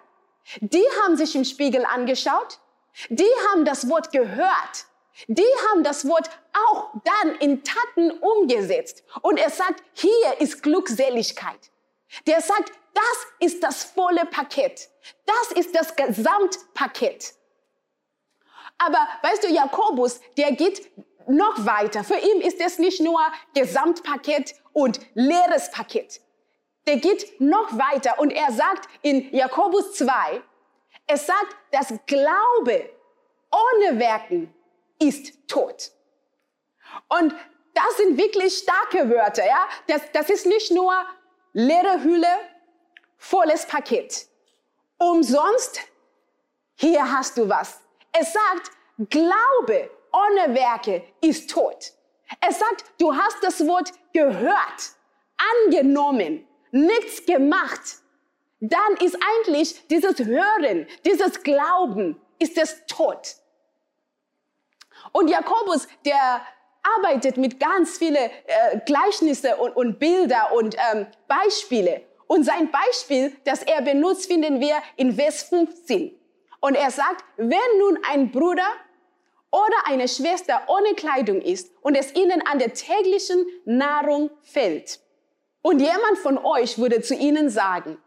die 0.61 0.85
haben 1.03 1.17
sich 1.17 1.35
im 1.35 1.45
Spiegel 1.45 1.85
angeschaut, 1.85 2.61
die 3.09 3.31
haben 3.51 3.65
das 3.65 3.89
Wort 3.89 4.13
gehört, 4.13 4.87
die 5.27 5.47
haben 5.71 5.83
das 5.83 6.07
Wort 6.07 6.31
auch 6.53 6.93
dann 7.05 7.37
in 7.37 7.65
Taten 7.65 8.11
umgesetzt. 8.13 9.03
Und 9.23 9.37
er 9.39 9.51
sagt, 9.51 9.83
hier 9.95 10.41
ist 10.41 10.63
Glückseligkeit. 10.63 11.59
Der 12.27 12.41
sagt, 12.41 12.73
das 12.95 13.27
ist 13.49 13.63
das 13.63 13.85
volle 13.85 14.25
Paket. 14.27 14.89
Das 15.27 15.53
ist 15.53 15.75
das 15.75 15.95
Gesamtpaket. 15.97 17.35
Aber 18.79 19.09
weißt 19.23 19.45
du, 19.45 19.49
Jakobus, 19.49 20.21
der 20.37 20.53
geht 20.53 20.91
noch 21.29 21.67
weiter. 21.67 22.05
Für 22.05 22.17
ihn 22.17 22.41
ist 22.41 22.61
es 22.61 22.79
nicht 22.79 23.01
nur 23.01 23.21
Gesamtpaket 23.55 24.55
und 24.73 25.01
leeres 25.15 25.71
Paket. 25.71 26.21
Der 26.87 26.97
geht 26.97 27.41
noch 27.41 27.77
weiter 27.77 28.19
und 28.19 28.31
er 28.31 28.51
sagt 28.53 28.89
in 29.03 29.35
Jakobus 29.35 29.95
2, 29.95 30.43
es 31.09 31.27
sagt, 31.27 31.57
dass 31.73 31.93
Glaube 32.07 32.91
ohne 33.51 33.99
Werken 33.99 34.55
ist 34.99 35.49
tot. 35.49 35.91
Und 37.09 37.35
das 37.75 37.97
sind 37.97 38.19
wirklich 38.19 38.59
starke 38.59 39.09
Wörter, 39.11 39.47
ja. 39.47 39.69
Das, 39.87 40.03
das 40.13 40.31
ist 40.31 40.47
nicht 40.47 40.71
nur 40.71 40.95
leere 41.53 42.03
Hülle, 42.03 42.39
volles 43.17 43.67
Paket. 43.67 44.27
Umsonst, 44.99 45.81
hier 46.75 47.11
hast 47.11 47.39
du 47.39 47.49
was. 47.49 47.81
Es 48.13 48.33
sagt, 48.33 48.71
Glaube 49.11 49.91
ohne 50.13 50.55
Werke 50.55 51.05
ist 51.21 51.51
tot. 51.51 51.93
Es 52.47 52.59
sagt, 52.59 52.85
du 52.99 53.15
hast 53.15 53.43
das 53.43 53.67
Wort 53.67 53.93
gehört, 54.13 54.93
angenommen, 55.65 56.47
nichts 56.71 57.25
gemacht. 57.25 57.99
Dann 58.61 58.97
ist 59.03 59.17
eigentlich 59.17 59.87
dieses 59.89 60.19
Hören, 60.19 60.87
dieses 61.05 61.43
Glauben, 61.43 62.21
ist 62.39 62.59
es 62.59 62.85
tot. 62.87 63.37
Und 65.13 65.29
Jakobus, 65.29 65.87
der 66.05 66.43
arbeitet 66.97 67.37
mit 67.37 67.61
ganz 67.61 67.99
vielen 67.99 68.17
äh, 68.17 68.31
Gleichnisse 68.85 69.57
und, 69.57 69.77
und 69.77 69.99
Bilder 69.99 70.53
und 70.53 70.77
ähm, 70.93 71.07
Beispiele. 71.27 72.03
Und 72.27 72.45
sein 72.45 72.71
Beispiel, 72.71 73.35
das 73.45 73.63
er 73.63 73.83
benutzt, 73.83 74.27
finden 74.27 74.61
wir 74.61 74.77
in 74.97 75.15
Vers 75.15 75.45
15. 75.45 76.15
Und 76.61 76.75
er 76.75 76.91
sagt, 76.91 77.25
wenn 77.37 77.79
nun 77.79 77.99
ein 78.11 78.31
Bruder 78.31 78.67
oder 79.51 79.77
eine 79.87 80.09
Schwester 80.09 80.63
ohne 80.67 80.95
Kleidung 80.95 81.41
ist 81.41 81.73
und 81.81 81.95
es 81.95 82.15
ihnen 82.15 82.43
an 82.47 82.59
der 82.59 82.75
täglichen 82.75 83.47
Nahrung 83.65 84.31
fällt, 84.43 85.01
und 85.63 85.81
jemand 85.81 86.19
von 86.23 86.39
euch 86.39 86.79
würde 86.79 87.03
zu 87.03 87.15
ihnen 87.15 87.51
sagen, 87.51 87.99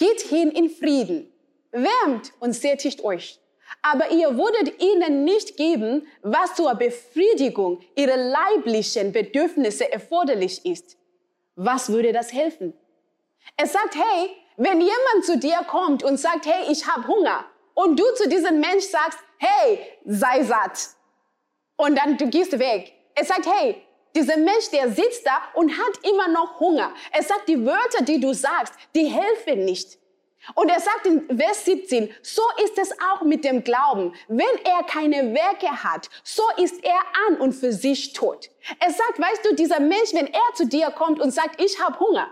geht 0.00 0.22
hin 0.22 0.50
in 0.50 0.68
Frieden, 0.68 1.32
wärmt 1.70 2.32
und 2.40 2.52
sättigt 2.52 3.04
euch. 3.04 3.38
Aber 3.82 4.10
ihr 4.10 4.36
würdet 4.36 4.82
ihnen 4.82 5.22
nicht 5.22 5.56
geben, 5.56 6.08
was 6.22 6.56
zur 6.56 6.74
Befriedigung 6.74 7.80
ihrer 7.94 8.16
leiblichen 8.16 9.12
Bedürfnisse 9.12 9.92
erforderlich 9.92 10.66
ist. 10.66 10.96
Was 11.54 11.90
würde 11.92 12.12
das 12.12 12.32
helfen? 12.32 12.74
Es 13.56 13.72
sagt, 13.72 13.94
hey, 13.94 14.30
wenn 14.56 14.80
jemand 14.80 15.24
zu 15.24 15.38
dir 15.38 15.58
kommt 15.68 16.02
und 16.02 16.16
sagt, 16.18 16.46
hey, 16.46 16.72
ich 16.72 16.86
habe 16.88 17.06
Hunger, 17.06 17.44
und 17.74 17.98
du 17.98 18.04
zu 18.14 18.28
diesem 18.28 18.60
Mensch 18.60 18.84
sagst, 18.84 19.18
hey, 19.38 19.78
sei 20.04 20.42
satt. 20.42 20.90
Und 21.76 21.96
dann 21.96 22.16
du 22.18 22.28
gehst 22.28 22.58
weg. 22.58 22.92
Er 23.14 23.24
sagt, 23.24 23.46
hey, 23.46 23.82
dieser 24.14 24.36
Mensch, 24.36 24.70
der 24.72 24.90
sitzt 24.90 25.26
da 25.26 25.40
und 25.54 25.70
hat 25.70 26.04
immer 26.08 26.28
noch 26.28 26.60
Hunger. 26.60 26.92
Er 27.12 27.22
sagt, 27.22 27.48
die 27.48 27.64
Wörter, 27.64 28.04
die 28.04 28.20
du 28.20 28.32
sagst, 28.32 28.74
die 28.94 29.06
helfen 29.06 29.64
nicht. 29.64 29.98
Und 30.54 30.70
er 30.70 30.80
sagt 30.80 31.06
in 31.06 31.38
Vers 31.38 31.66
17, 31.66 32.12
so 32.22 32.42
ist 32.64 32.78
es 32.78 32.92
auch 33.12 33.22
mit 33.22 33.44
dem 33.44 33.62
Glauben. 33.62 34.14
Wenn 34.26 34.46
er 34.64 34.82
keine 34.84 35.34
Werke 35.34 35.84
hat, 35.84 36.08
so 36.24 36.42
ist 36.56 36.82
er 36.82 37.00
an 37.28 37.36
und 37.36 37.52
für 37.52 37.72
sich 37.72 38.14
tot. 38.14 38.50
Er 38.78 38.90
sagt, 38.90 39.18
weißt 39.18 39.44
du, 39.44 39.54
dieser 39.54 39.80
Mensch, 39.80 40.12
wenn 40.14 40.26
er 40.26 40.54
zu 40.54 40.66
dir 40.66 40.90
kommt 40.90 41.20
und 41.20 41.30
sagt, 41.30 41.60
ich 41.62 41.80
habe 41.80 41.98
Hunger, 42.00 42.30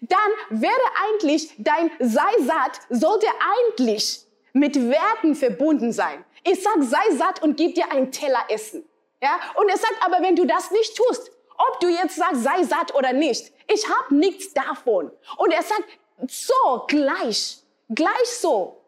dann 0.00 0.18
wäre 0.50 0.72
eigentlich 1.04 1.54
dein 1.58 1.90
sei 2.00 2.32
satt, 2.40 2.80
sollte 2.90 3.26
eigentlich 3.72 4.26
mit 4.52 4.76
Werten 4.88 5.34
verbunden 5.34 5.92
sein. 5.92 6.24
Ich 6.42 6.62
sag, 6.62 6.82
sei 6.82 7.16
satt 7.16 7.42
und 7.42 7.56
gib 7.56 7.74
dir 7.74 7.90
einen 7.92 8.10
Teller 8.10 8.44
Essen. 8.48 8.84
Ja? 9.24 9.40
Und 9.54 9.70
er 9.70 9.78
sagt, 9.78 9.96
aber 10.04 10.20
wenn 10.20 10.36
du 10.36 10.44
das 10.44 10.70
nicht 10.70 10.94
tust, 10.94 11.30
ob 11.56 11.80
du 11.80 11.88
jetzt 11.88 12.16
sagst, 12.16 12.42
sei 12.42 12.62
satt 12.62 12.94
oder 12.94 13.14
nicht, 13.14 13.52
ich 13.72 13.88
habe 13.88 14.14
nichts 14.14 14.52
davon. 14.52 15.10
Und 15.38 15.50
er 15.50 15.62
sagt, 15.62 15.84
so 16.28 16.84
gleich, 16.86 17.58
gleich 17.88 18.30
so 18.38 18.82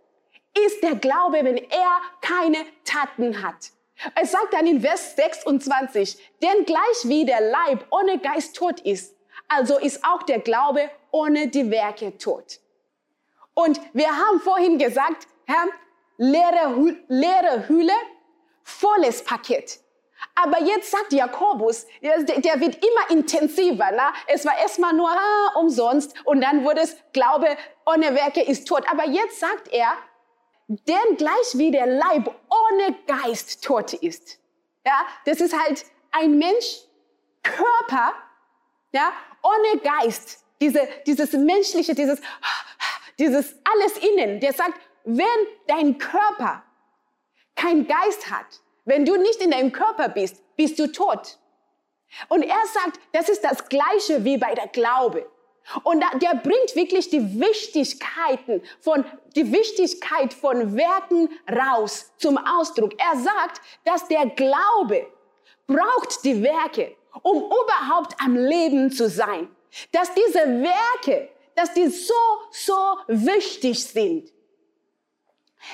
ist 0.66 0.82
der 0.82 0.96
Glaube, 0.96 1.38
wenn 1.42 1.56
er 1.56 2.00
keine 2.20 2.58
Taten 2.84 3.42
hat. 3.42 3.70
Er 4.14 4.26
sagt 4.26 4.52
dann 4.52 4.66
in 4.66 4.82
Vers 4.82 5.16
26, 5.16 6.18
denn 6.42 6.66
gleich 6.66 7.04
wie 7.04 7.24
der 7.24 7.40
Leib 7.40 7.86
ohne 7.90 8.18
Geist 8.18 8.56
tot 8.56 8.80
ist, 8.80 9.16
also 9.48 9.78
ist 9.78 10.04
auch 10.04 10.22
der 10.24 10.40
Glaube 10.40 10.90
ohne 11.10 11.48
die 11.48 11.70
Werke 11.70 12.18
tot. 12.18 12.60
Und 13.54 13.80
wir 13.94 14.08
haben 14.08 14.40
vorhin 14.40 14.78
gesagt, 14.78 15.26
Herr, 15.46 15.68
leere, 16.18 16.96
leere 17.08 17.68
Hülle, 17.68 17.94
volles 18.62 19.24
Paket. 19.24 19.80
Aber 20.34 20.60
jetzt 20.62 20.90
sagt 20.90 21.12
Jakobus, 21.12 21.86
der 22.02 22.60
wird 22.60 22.76
immer 22.76 23.10
intensiver. 23.10 23.90
Na? 23.94 24.12
Es 24.26 24.44
war 24.44 24.56
erstmal 24.58 24.92
nur 24.92 25.10
ah, 25.10 25.58
umsonst 25.58 26.14
und 26.24 26.40
dann 26.40 26.64
wurde 26.64 26.80
es, 26.80 26.96
Glaube 27.12 27.56
ohne 27.86 28.14
Werke 28.14 28.42
ist 28.42 28.68
tot. 28.68 28.84
Aber 28.90 29.06
jetzt 29.06 29.40
sagt 29.40 29.68
er, 29.68 29.92
denn 30.68 31.16
gleich 31.16 31.54
wie 31.54 31.70
der 31.70 31.86
Leib 31.86 32.34
ohne 32.50 32.96
Geist 33.06 33.64
tot 33.64 33.92
ist. 33.94 34.38
Ja, 34.84 35.06
das 35.24 35.40
ist 35.40 35.58
halt 35.58 35.84
ein 36.12 36.38
Mensch, 36.38 36.82
Körper, 37.42 38.12
ja, 38.92 39.12
ohne 39.42 39.80
Geist. 39.80 40.44
diese, 40.60 40.88
dieses 41.06 41.32
menschliche, 41.32 41.94
dieses, 41.94 42.20
dieses 43.18 43.54
alles 43.64 43.98
innen, 43.98 44.40
der 44.40 44.52
sagt, 44.52 44.80
wenn 45.04 45.26
dein 45.66 45.98
Körper 45.98 46.62
kein 47.54 47.86
Geist 47.86 48.30
hat, 48.30 48.46
wenn 48.86 49.04
du 49.04 49.16
nicht 49.16 49.42
in 49.42 49.50
deinem 49.50 49.72
Körper 49.72 50.08
bist, 50.08 50.42
bist 50.56 50.78
du 50.78 50.90
tot. 50.90 51.38
Und 52.28 52.42
er 52.42 52.62
sagt, 52.72 53.00
das 53.12 53.28
ist 53.28 53.42
das 53.44 53.68
Gleiche 53.68 54.24
wie 54.24 54.38
bei 54.38 54.54
der 54.54 54.68
Glaube. 54.68 55.28
Und 55.82 56.04
der 56.22 56.36
bringt 56.36 56.76
wirklich 56.76 57.10
die 57.10 57.40
Wichtigkeiten 57.40 58.62
von, 58.80 59.04
die 59.34 59.52
Wichtigkeit 59.52 60.32
von 60.32 60.76
Werken 60.76 61.28
raus 61.50 62.12
zum 62.16 62.38
Ausdruck. 62.38 62.92
Er 62.98 63.18
sagt, 63.18 63.60
dass 63.84 64.06
der 64.06 64.26
Glaube 64.26 65.06
braucht 65.66 66.24
die 66.24 66.40
Werke, 66.40 66.94
um 67.22 67.38
überhaupt 67.38 68.14
am 68.20 68.36
Leben 68.36 68.92
zu 68.92 69.08
sein. 69.08 69.48
Dass 69.90 70.14
diese 70.14 70.38
Werke, 70.38 71.28
dass 71.56 71.74
die 71.74 71.88
so, 71.88 72.14
so 72.52 72.98
wichtig 73.08 73.84
sind. 73.84 74.32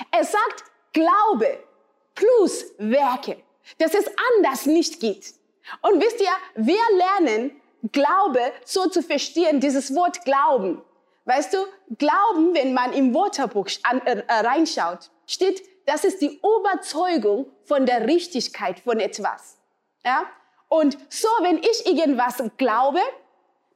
Er 0.09 0.23
sagt, 0.23 0.63
Glaube 0.91 1.59
plus 2.15 2.65
Werke, 2.77 3.37
dass 3.77 3.93
es 3.93 4.05
anders 4.35 4.65
nicht 4.65 4.99
geht. 4.99 5.33
Und 5.81 6.01
wisst 6.01 6.21
ihr, 6.21 6.31
wir 6.55 6.81
lernen 6.97 7.61
Glaube 7.91 8.39
so 8.63 8.87
zu 8.87 9.01
verstehen, 9.01 9.59
dieses 9.59 9.93
Wort 9.95 10.23
Glauben. 10.23 10.81
Weißt 11.25 11.53
du, 11.53 11.57
Glauben, 11.97 12.53
wenn 12.53 12.73
man 12.73 12.93
im 12.93 13.13
Wörterbuch 13.13 13.67
äh, 14.05 14.21
reinschaut, 14.29 15.09
steht, 15.25 15.63
das 15.85 16.03
ist 16.03 16.21
die 16.21 16.39
Überzeugung 16.39 17.47
von 17.63 17.85
der 17.85 18.07
Richtigkeit 18.07 18.79
von 18.79 18.99
etwas. 18.99 19.57
Ja? 20.05 20.25
Und 20.69 20.97
so, 21.09 21.27
wenn 21.41 21.57
ich 21.59 21.85
irgendwas 21.85 22.41
glaube, 22.57 22.99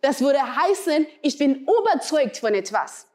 das 0.01 0.21
würde 0.21 0.39
heißen, 0.39 1.07
ich 1.21 1.37
bin 1.37 1.65
überzeugt 1.65 2.37
von 2.37 2.53
etwas. 2.53 3.07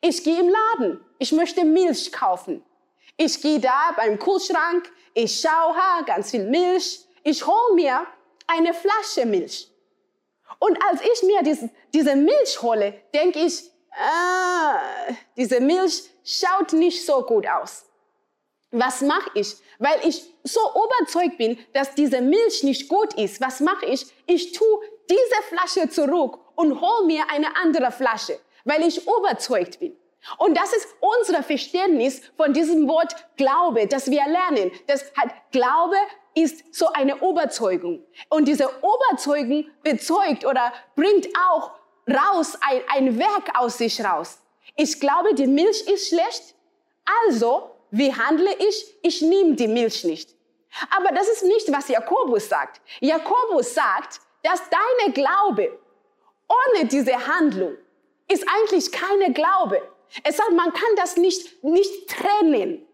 Ich 0.00 0.24
gehe 0.24 0.40
im 0.40 0.48
Laden, 0.48 1.00
ich 1.18 1.32
möchte 1.32 1.64
Milch 1.64 2.12
kaufen. 2.12 2.64
Ich 3.16 3.40
gehe 3.40 3.60
da 3.60 3.92
beim 3.96 4.18
Kühlschrank, 4.18 4.90
ich 5.14 5.40
schaue, 5.40 5.76
ha, 5.76 6.02
ganz 6.02 6.30
viel 6.30 6.44
Milch. 6.44 7.04
Ich 7.22 7.46
hole 7.46 7.74
mir 7.74 8.06
eine 8.46 8.74
Flasche 8.74 9.26
Milch. 9.26 9.70
Und 10.58 10.78
als 10.88 11.00
ich 11.02 11.22
mir 11.22 11.42
diese, 11.42 11.70
diese 11.92 12.16
Milch 12.16 12.60
hole, 12.62 12.94
denke 13.14 13.40
ich, 13.40 13.70
ah, 13.92 14.78
diese 15.36 15.60
Milch 15.60 16.10
schaut 16.24 16.72
nicht 16.72 17.04
so 17.04 17.22
gut 17.22 17.46
aus. 17.46 17.84
Was 18.70 19.02
mache 19.02 19.30
ich? 19.34 19.56
Weil 19.78 20.00
ich 20.08 20.22
so 20.44 20.60
überzeugt 20.70 21.36
bin, 21.36 21.58
dass 21.74 21.94
diese 21.94 22.22
Milch 22.22 22.62
nicht 22.62 22.88
gut 22.88 23.14
ist. 23.14 23.40
Was 23.40 23.60
mache 23.60 23.86
ich? 23.86 24.06
Ich 24.26 24.52
tue 24.52 24.80
diese 25.10 25.42
Flasche 25.48 25.90
zurück 25.90 26.38
und 26.56 26.80
hole 26.80 27.06
mir 27.06 27.24
eine 27.30 27.54
andere 27.56 27.92
Flasche, 27.92 28.40
weil 28.64 28.82
ich 28.86 29.06
überzeugt 29.06 29.78
bin. 29.78 29.96
Und 30.38 30.56
das 30.56 30.72
ist 30.72 30.88
unser 31.00 31.42
Verständnis 31.42 32.22
von 32.36 32.52
diesem 32.52 32.88
Wort 32.88 33.14
Glaube, 33.36 33.86
das 33.86 34.10
wir 34.10 34.24
lernen. 34.26 34.70
Das 34.86 35.12
hat 35.16 35.30
Glaube 35.50 35.96
ist 36.34 36.74
so 36.74 36.86
eine 36.92 37.16
Überzeugung. 37.16 38.04
Und 38.28 38.46
diese 38.46 38.68
Überzeugung 38.78 39.66
bezeugt 39.82 40.44
oder 40.46 40.72
bringt 40.96 41.28
auch 41.50 41.72
raus 42.08 42.56
ein, 42.60 42.80
ein 42.88 43.18
Werk 43.18 43.58
aus 43.58 43.78
sich 43.78 44.02
raus. 44.02 44.40
Ich 44.76 44.98
glaube, 45.00 45.34
die 45.34 45.46
Milch 45.46 45.82
ist 45.88 46.08
schlecht. 46.08 46.54
Also, 47.26 47.70
wie 47.90 48.14
handle 48.14 48.50
ich? 48.58 48.96
Ich 49.02 49.20
nehme 49.20 49.54
die 49.54 49.68
Milch 49.68 50.04
nicht. 50.04 50.34
Aber 50.96 51.14
das 51.14 51.28
ist 51.28 51.44
nicht, 51.44 51.70
was 51.70 51.88
Jakobus 51.88 52.48
sagt. 52.48 52.80
Jakobus 53.00 53.74
sagt, 53.74 54.20
dass 54.42 54.62
deine 54.70 55.12
Glaube 55.12 55.78
ohne 56.48 56.86
diese 56.86 57.14
Handlung 57.26 57.76
ist 58.28 58.46
eigentlich 58.48 58.90
keine 58.90 59.32
Glaube. 59.32 59.82
Es 60.22 60.36
sagt, 60.36 60.52
man 60.52 60.72
kann 60.72 60.96
das 60.96 61.16
nicht, 61.16 61.62
nicht 61.64 62.08
trennen. 62.08 62.86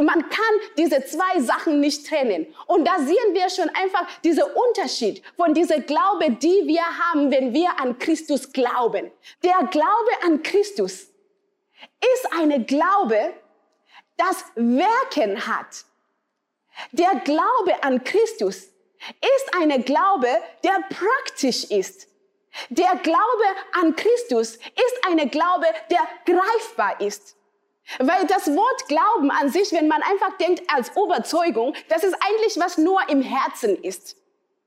Man 0.00 0.28
kann 0.28 0.54
diese 0.76 1.04
zwei 1.04 1.40
Sachen 1.40 1.80
nicht 1.80 2.06
trennen. 2.06 2.46
Und 2.66 2.84
da 2.86 2.98
sehen 2.98 3.34
wir 3.34 3.48
schon 3.50 3.68
einfach 3.68 4.06
diesen 4.22 4.44
Unterschied 4.44 5.22
von 5.36 5.54
dieser 5.54 5.80
Glaube, 5.80 6.32
die 6.32 6.66
wir 6.66 6.82
haben, 6.82 7.30
wenn 7.30 7.54
wir 7.54 7.78
an 7.80 7.98
Christus 7.98 8.52
glauben. 8.52 9.10
Der 9.44 9.68
Glaube 9.70 10.10
an 10.24 10.42
Christus 10.42 11.08
ist 12.14 12.32
eine 12.38 12.64
Glaube, 12.64 13.32
das 14.16 14.44
Werken 14.54 15.46
hat. 15.46 15.84
Der 16.92 17.14
Glaube 17.24 17.82
an 17.82 18.02
Christus 18.04 18.56
ist 18.56 19.54
eine 19.60 19.82
Glaube, 19.82 20.28
der 20.64 20.78
praktisch 20.90 21.64
ist. 21.64 22.09
Der 22.68 22.96
Glaube 23.02 23.44
an 23.80 23.94
Christus 23.96 24.56
ist 24.56 25.06
eine 25.08 25.28
Glaube, 25.28 25.66
der 25.90 26.00
greifbar 26.26 27.00
ist. 27.00 27.36
Weil 27.98 28.26
das 28.26 28.46
Wort 28.54 28.88
Glauben 28.88 29.30
an 29.30 29.48
sich, 29.50 29.72
wenn 29.72 29.88
man 29.88 30.02
einfach 30.02 30.36
denkt 30.38 30.62
als 30.72 30.90
Überzeugung, 30.90 31.74
das 31.88 32.04
ist 32.04 32.14
eigentlich 32.14 32.58
was 32.58 32.78
nur 32.78 33.00
im 33.08 33.22
Herzen 33.22 33.76
ist. 33.82 34.16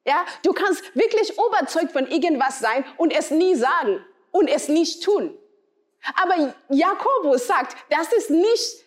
Ja, 0.06 0.26
du 0.44 0.52
kannst 0.52 0.84
wirklich 0.96 1.34
überzeugt 1.38 1.94
von 1.94 2.08
irgendwas 2.08 2.60
sein 2.60 2.84
und 2.98 3.12
es 3.12 3.32
nie 3.32 3.56
sagen 3.56 4.04
und 4.32 4.50
es 4.50 4.68
nicht 4.68 5.04
tun. 5.04 5.38
Aber 6.22 6.54
Jakobus 6.70 7.48
sagt, 7.48 7.78
das 7.90 8.12
ist 8.12 8.30
nicht 8.30 8.84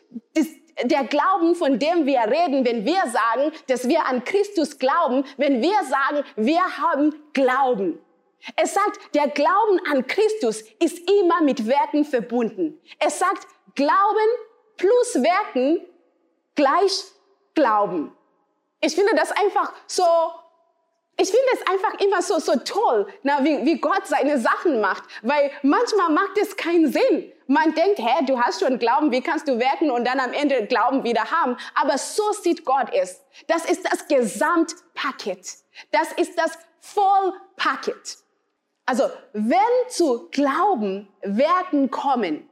der 0.83 1.05
Glauben, 1.05 1.55
von 1.55 1.79
dem 1.79 2.05
wir 2.05 2.21
reden, 2.21 2.67
wenn 2.67 2.85
wir 2.85 3.03
sagen, 3.07 3.53
dass 3.69 3.89
wir 3.89 4.05
an 4.05 4.25
Christus 4.25 4.79
glauben, 4.79 5.25
wenn 5.39 5.63
wir 5.63 5.79
sagen, 5.85 6.25
wir 6.37 6.61
haben 6.61 7.15
Glauben. 7.33 7.99
Es 8.55 8.75
sagt, 8.75 9.15
der 9.15 9.29
Glauben 9.29 9.81
an 9.91 10.07
Christus 10.07 10.63
ist 10.79 11.11
immer 11.11 11.43
mit 11.43 11.67
Werken 11.67 12.05
verbunden. 12.05 12.81
Es 12.99 13.19
sagt, 13.19 13.47
Glauben 13.75 14.29
plus 14.77 15.23
Werken 15.23 15.81
gleich 16.55 17.05
Glauben. 17.55 18.17
Ich 18.81 18.95
finde 18.95 19.15
das 19.15 19.33
einfach 19.33 19.73
so, 19.87 20.05
ich 21.19 21.31
finde 21.31 21.47
es 21.55 21.67
einfach 21.67 21.99
immer 22.01 22.21
so, 22.23 22.39
so 22.39 22.57
toll, 22.57 23.07
na, 23.23 23.43
wie, 23.43 23.65
wie 23.65 23.81
Gott 23.81 24.07
seine 24.07 24.39
Sachen 24.39 24.81
macht, 24.81 25.05
weil 25.23 25.51
manchmal 25.63 26.11
macht 26.11 26.39
es 26.41 26.57
keinen 26.57 26.93
Sinn. 26.93 27.33
Man 27.47 27.75
denkt, 27.75 27.99
hä, 27.99 28.25
du 28.27 28.39
hast 28.39 28.61
schon 28.61 28.79
Glauben, 28.79 29.13
wie 29.13 29.23
kannst 29.23 29.49
du 29.49 29.59
werken 29.59 29.91
und 29.91 30.05
dann 30.05 30.21
am 30.21 30.33
Ende 30.33 30.67
Glauben 30.67 31.05
wieder 31.05 31.31
haben? 31.31 31.57
Aber 31.75 31.97
so 31.97 32.33
sieht 32.33 32.65
Gott 32.65 32.93
es. 32.93 33.25
Das 33.47 33.65
ist 33.65 33.85
das 33.91 34.09
Gesamtpaket. 34.09 35.47
Das 35.91 36.13
ist 36.13 36.37
das 36.39 36.59
Vollpaket. 36.81 38.19
Also, 38.87 39.11
wenn 39.33 39.59
zu 39.89 40.29
Glauben 40.31 41.09
Werken 41.23 41.91
kommen, 41.91 42.49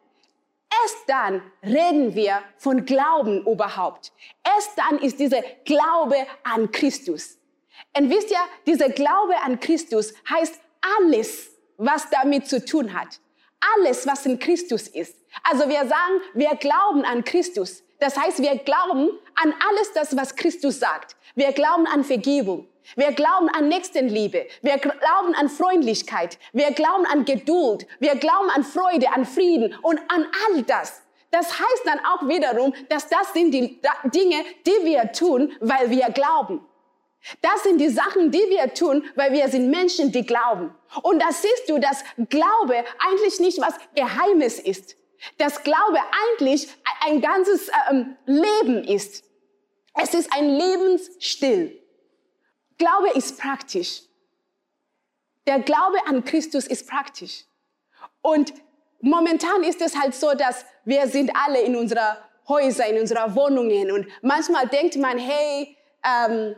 Erst 0.83 1.09
dann 1.09 1.43
reden 1.63 2.15
wir 2.15 2.43
von 2.57 2.85
Glauben 2.85 3.47
überhaupt. 3.47 4.13
Erst 4.45 4.77
dann 4.77 4.99
ist 4.99 5.21
dieser 5.21 5.43
Glaube 5.65 6.17
an 6.43 6.71
Christus. 6.73 7.39
Und 7.97 8.11
wisst 8.11 8.31
ihr, 8.31 8.41
dieser 8.67 8.89
Glaube 8.89 9.35
an 9.43 9.61
Christus 9.61 10.15
heißt 10.29 10.61
alles, 10.99 11.51
was 11.77 12.11
damit 12.11 12.49
zu 12.49 12.65
tun 12.65 12.93
hat. 12.93 13.21
Alles, 13.77 14.07
was 14.07 14.27
in 14.27 14.39
Christus 14.39 14.89
ist. 14.89 15.17
Also 15.43 15.69
wir 15.69 15.87
sagen, 15.87 16.21
wir 16.35 16.55
glauben 16.57 17.05
an 17.05 17.25
Christus. 17.25 17.83
Das 18.01 18.17
heißt, 18.17 18.43
wir 18.43 18.57
glauben 18.59 19.11
an 19.37 19.55
alles 19.69 19.93
das, 19.93 20.17
was 20.17 20.35
Christus 20.37 20.81
sagt. 20.81 21.17
Wir 21.35 21.53
glauben 21.53 21.87
an 21.87 22.05
Vergebung. 22.05 22.69
Wir 22.97 23.13
glauben 23.13 23.49
an 23.49 23.69
Nächstenliebe. 23.69 24.47
Wir 24.63 24.79
glauben 24.79 25.35
an 25.35 25.49
Freundlichkeit. 25.49 26.39
Wir 26.53 26.71
glauben 26.73 27.07
an 27.07 27.25
Geduld. 27.25 27.87
Wir 27.99 28.17
glauben 28.17 28.51
an 28.51 28.65
Freude, 28.65 29.11
an 29.13 29.25
Frieden 29.25 29.75
und 29.83 29.99
an 30.09 30.27
all 30.49 30.63
das. 30.63 31.03
Das 31.31 31.59
heißt 31.59 31.83
dann 31.85 31.99
auch 32.01 32.29
wiederum, 32.29 32.73
dass 32.89 33.09
das 33.09 33.33
sind 33.33 33.51
die 33.51 33.81
Dinge, 34.05 34.45
die 34.67 34.85
wir 34.85 35.11
tun, 35.13 35.53
weil 35.61 35.91
wir 35.91 36.07
glauben. 36.11 36.65
Das 37.41 37.63
sind 37.63 37.81
die 37.81 37.89
Sachen, 37.89 38.31
die 38.31 38.39
wir 38.51 38.73
tun, 38.75 39.05
weil 39.17 39.33
wir 39.33 39.49
sind 39.49 39.71
Menschen, 39.71 40.13
die 40.13 40.25
glauben. 40.25 40.75
Und 41.03 41.21
da 41.21 41.33
siehst 41.33 41.69
du, 41.69 41.79
dass 41.79 42.05
Glaube 42.29 42.85
eigentlich 42.99 43.41
nicht 43.41 43.61
was 43.61 43.75
Geheimes 43.95 44.61
ist. 44.61 44.97
Dass 45.39 45.63
Glaube 45.63 45.99
eigentlich 46.31 46.69
ein 47.07 47.21
ganzes 47.21 47.71
ähm, 47.91 48.17
Leben 48.27 48.85
ist. 48.85 49.25
Es 49.95 50.13
ist 50.13 50.33
ein 50.35 50.51
Lebensstil. 50.51 51.81
Glaube 52.79 53.11
ist 53.15 53.39
praktisch. 53.39 54.03
Der 55.47 55.61
Glaube 55.61 55.99
an 56.07 56.25
Christus 56.25 56.67
ist 56.67 56.89
praktisch. 56.89 57.45
Und 58.23 58.55
momentan 59.01 59.63
ist 59.63 59.81
es 59.81 59.99
halt 59.99 60.15
so, 60.15 60.35
dass 60.35 60.65
wir 60.85 61.07
sind 61.09 61.31
alle 61.35 61.61
in 61.61 61.77
unserer 61.77 62.19
Häuser, 62.49 62.87
in 62.87 62.99
unserer 62.99 63.35
Wohnungen 63.35 63.91
und 63.91 64.07
manchmal 64.23 64.69
denkt 64.69 64.97
man, 64.97 65.19
hey, 65.19 65.77
ähm, 66.05 66.57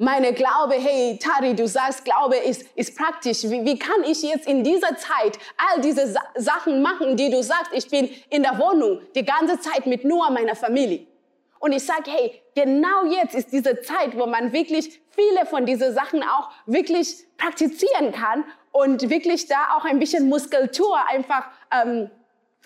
meine 0.00 0.32
Glaube, 0.32 0.74
hey, 0.74 1.18
Tari, 1.18 1.54
du 1.54 1.66
sagst, 1.66 2.04
Glaube 2.04 2.36
ist, 2.36 2.62
ist 2.76 2.96
praktisch. 2.96 3.42
Wie, 3.42 3.64
wie 3.64 3.76
kann 3.76 4.04
ich 4.04 4.22
jetzt 4.22 4.46
in 4.46 4.62
dieser 4.62 4.96
Zeit 4.96 5.38
all 5.56 5.80
diese 5.80 6.06
Sa 6.06 6.20
Sachen 6.36 6.82
machen, 6.82 7.16
die 7.16 7.30
du 7.30 7.42
sagst? 7.42 7.72
Ich 7.72 7.88
bin 7.90 8.08
in 8.30 8.44
der 8.44 8.56
Wohnung 8.60 9.00
die 9.16 9.24
ganze 9.24 9.58
Zeit 9.58 9.86
mit 9.86 10.04
nur 10.04 10.30
meiner 10.30 10.54
Familie. 10.54 11.07
Und 11.60 11.72
ich 11.72 11.84
sage, 11.84 12.10
hey, 12.10 12.42
genau 12.54 13.04
jetzt 13.10 13.34
ist 13.34 13.52
diese 13.52 13.80
Zeit, 13.80 14.16
wo 14.16 14.26
man 14.26 14.52
wirklich 14.52 15.00
viele 15.10 15.46
von 15.46 15.66
diesen 15.66 15.92
Sachen 15.92 16.22
auch 16.22 16.50
wirklich 16.66 17.26
praktizieren 17.36 18.12
kann. 18.12 18.44
und 18.70 19.08
wirklich 19.10 19.46
da 19.46 19.76
auch 19.76 19.84
ein 19.84 19.98
bisschen 19.98 20.28
Muskulatur 20.28 20.96
einfach 21.08 21.48
ähm, 21.72 22.10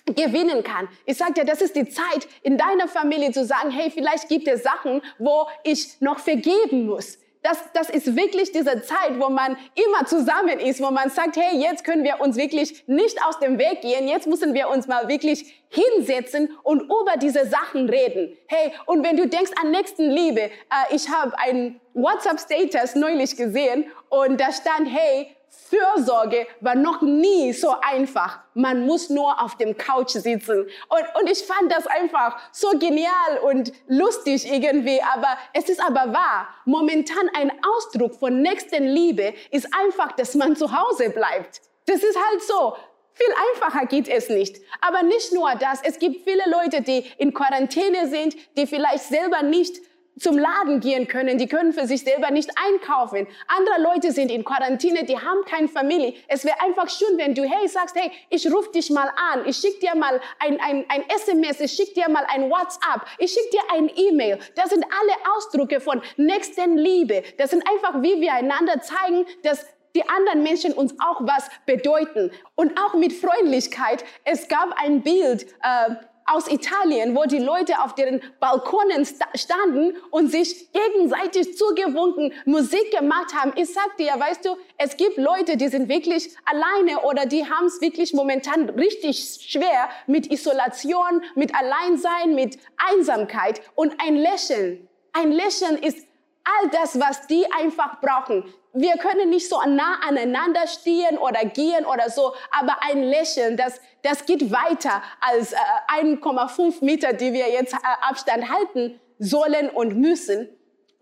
gewinnen 0.06 0.62
kann. 0.62 0.88
Ich 1.06 1.16
sage 1.16 1.34
dir, 1.34 1.44
das 1.44 1.62
ist 1.62 1.76
die 1.76 1.88
Zeit 1.88 2.26
in 2.42 2.58
deiner 2.58 2.88
Familie 2.88 3.32
zu 3.32 3.44
sagen, 3.44 3.70
hey, 3.70 3.90
vielleicht 3.90 4.28
gibt 4.28 4.48
es 4.48 4.62
Sachen, 4.62 5.00
wo 5.18 5.46
ich 5.64 6.00
noch 6.00 6.18
vergeben 6.18 6.86
muss. 6.86 7.18
Das, 7.42 7.58
das 7.74 7.90
ist 7.90 8.14
wirklich 8.14 8.52
diese 8.52 8.82
Zeit, 8.82 9.18
wo 9.18 9.28
man 9.28 9.56
immer 9.74 10.06
zusammen 10.06 10.60
ist, 10.60 10.80
wo 10.80 10.90
man 10.92 11.10
sagt, 11.10 11.36
hey, 11.36 11.60
jetzt 11.60 11.82
können 11.84 12.04
wir 12.04 12.20
uns 12.20 12.36
wirklich 12.36 12.84
nicht 12.86 13.18
aus 13.26 13.40
dem 13.40 13.58
Weg 13.58 13.80
gehen, 13.80 14.06
jetzt 14.06 14.28
müssen 14.28 14.54
wir 14.54 14.68
uns 14.68 14.86
mal 14.86 15.08
wirklich 15.08 15.52
hinsetzen 15.68 16.56
und 16.62 16.82
über 16.82 17.16
diese 17.20 17.46
Sachen 17.46 17.88
reden. 17.88 18.36
Hey, 18.46 18.72
und 18.86 19.04
wenn 19.04 19.16
du 19.16 19.26
denkst 19.26 19.50
an 19.60 19.72
Nächstenliebe, 19.72 20.40
äh, 20.40 20.50
ich 20.90 21.08
habe 21.08 21.36
einen 21.38 21.80
WhatsApp-Status 21.94 22.94
neulich 22.94 23.36
gesehen 23.36 23.86
und 24.08 24.40
da 24.40 24.52
stand, 24.52 24.88
hey, 24.88 25.34
Fürsorge 25.72 26.46
war 26.60 26.74
noch 26.74 27.02
nie 27.02 27.52
so 27.52 27.74
einfach. 27.80 28.40
Man 28.54 28.86
muss 28.86 29.10
nur 29.10 29.42
auf 29.42 29.56
dem 29.56 29.76
Couch 29.76 30.10
sitzen. 30.10 30.60
Und, 30.60 31.20
und 31.20 31.30
ich 31.30 31.44
fand 31.44 31.70
das 31.70 31.86
einfach 31.86 32.38
so 32.52 32.70
genial 32.78 33.38
und 33.42 33.72
lustig 33.86 34.50
irgendwie. 34.50 35.00
Aber 35.14 35.36
es 35.52 35.68
ist 35.68 35.80
aber 35.80 36.12
wahr. 36.12 36.48
Momentan 36.64 37.28
ein 37.38 37.52
Ausdruck 37.64 38.14
von 38.14 38.40
Nächstenliebe 38.40 39.34
ist 39.50 39.68
einfach, 39.78 40.12
dass 40.12 40.34
man 40.34 40.56
zu 40.56 40.72
Hause 40.72 41.10
bleibt. 41.10 41.60
Das 41.86 42.02
ist 42.02 42.16
halt 42.16 42.42
so. 42.42 42.76
Viel 43.14 43.34
einfacher 43.52 43.86
geht 43.86 44.08
es 44.08 44.30
nicht. 44.30 44.60
Aber 44.80 45.02
nicht 45.02 45.32
nur 45.32 45.54
das. 45.56 45.80
Es 45.82 45.98
gibt 45.98 46.24
viele 46.24 46.44
Leute, 46.50 46.80
die 46.80 47.04
in 47.18 47.34
Quarantäne 47.34 48.08
sind, 48.08 48.36
die 48.56 48.66
vielleicht 48.66 49.04
selber 49.04 49.42
nicht 49.42 49.76
zum 50.18 50.38
Laden 50.38 50.80
gehen 50.80 51.08
können, 51.08 51.38
die 51.38 51.48
können 51.48 51.72
für 51.72 51.86
sich 51.86 52.02
selber 52.02 52.30
nicht 52.30 52.50
einkaufen. 52.56 53.26
Andere 53.46 53.82
Leute 53.82 54.12
sind 54.12 54.30
in 54.30 54.44
Quarantäne, 54.44 55.04
die 55.04 55.18
haben 55.18 55.44
keine 55.46 55.68
Familie. 55.68 56.14
Es 56.28 56.44
wäre 56.44 56.60
einfach 56.60 56.88
schön, 56.90 57.16
wenn 57.16 57.34
du, 57.34 57.42
hey, 57.42 57.66
sagst, 57.68 57.96
hey, 57.96 58.10
ich 58.30 58.50
rufe 58.52 58.70
dich 58.72 58.90
mal 58.90 59.10
an, 59.32 59.46
ich 59.46 59.56
schicke 59.56 59.80
dir 59.80 59.94
mal 59.94 60.20
ein, 60.38 60.60
ein, 60.60 60.84
ein 60.88 61.04
SMS, 61.08 61.60
ich 61.60 61.72
schicke 61.72 61.94
dir 61.94 62.08
mal 62.08 62.24
ein 62.28 62.50
WhatsApp, 62.50 63.06
ich 63.18 63.32
schicke 63.32 63.50
dir 63.50 63.62
ein 63.74 63.90
E-Mail. 63.94 64.38
Das 64.54 64.70
sind 64.70 64.84
alle 64.84 65.36
Ausdrücke 65.36 65.80
von 65.80 66.02
Nächstenliebe. 66.16 67.22
Das 67.38 67.50
sind 67.50 67.64
einfach, 67.68 68.02
wie 68.02 68.20
wir 68.20 68.34
einander 68.34 68.80
zeigen, 68.80 69.24
dass 69.42 69.66
die 69.94 70.08
anderen 70.08 70.42
Menschen 70.42 70.72
uns 70.72 70.94
auch 71.00 71.20
was 71.20 71.48
bedeuten. 71.66 72.30
Und 72.54 72.78
auch 72.78 72.94
mit 72.94 73.12
Freundlichkeit. 73.12 74.04
Es 74.24 74.48
gab 74.48 74.74
ein 74.82 75.02
Bild, 75.02 75.46
äh, 75.62 75.94
aus 76.26 76.48
Italien, 76.48 77.14
wo 77.14 77.24
die 77.24 77.38
Leute 77.38 77.80
auf 77.80 77.94
deren 77.94 78.20
Balkonen 78.40 79.06
standen 79.34 79.96
und 80.10 80.30
sich 80.30 80.70
gegenseitig 80.72 81.56
zugewunken 81.56 82.32
Musik 82.44 82.90
gemacht 82.96 83.34
haben. 83.34 83.52
Ich 83.56 83.72
sag 83.72 83.96
dir, 83.96 84.12
weißt 84.18 84.44
du, 84.44 84.56
es 84.78 84.96
gibt 84.96 85.16
Leute, 85.16 85.56
die 85.56 85.68
sind 85.68 85.88
wirklich 85.88 86.34
alleine 86.44 87.00
oder 87.02 87.26
die 87.26 87.44
haben 87.48 87.66
es 87.66 87.80
wirklich 87.80 88.12
momentan 88.12 88.70
richtig 88.70 89.40
schwer 89.40 89.88
mit 90.06 90.32
Isolation, 90.32 91.22
mit 91.34 91.54
Alleinsein, 91.54 92.34
mit 92.34 92.58
Einsamkeit 92.76 93.60
und 93.74 93.94
ein 94.00 94.16
Lächeln. 94.16 94.88
Ein 95.12 95.32
Lächeln 95.32 95.76
ist 95.76 96.06
all 96.44 96.70
das, 96.70 96.98
was 96.98 97.26
die 97.26 97.44
einfach 97.52 98.00
brauchen 98.00 98.44
wir 98.74 98.96
können 98.96 99.30
nicht 99.30 99.48
so 99.48 99.60
nah 99.66 100.00
aneinander 100.06 100.66
stehen 100.66 101.18
oder 101.18 101.44
gehen 101.44 101.84
oder 101.84 102.10
so, 102.10 102.34
aber 102.50 102.78
ein 102.82 103.02
Lächeln, 103.02 103.56
das, 103.56 103.80
das 104.02 104.24
geht 104.24 104.50
weiter 104.50 105.02
als 105.20 105.52
äh, 105.52 105.56
1,5 106.02 106.84
Meter, 106.84 107.12
die 107.12 107.32
wir 107.32 107.50
jetzt 107.50 107.74
äh, 107.74 107.78
Abstand 108.02 108.50
halten 108.50 109.00
sollen 109.18 109.68
und 109.68 109.96
müssen. 109.96 110.48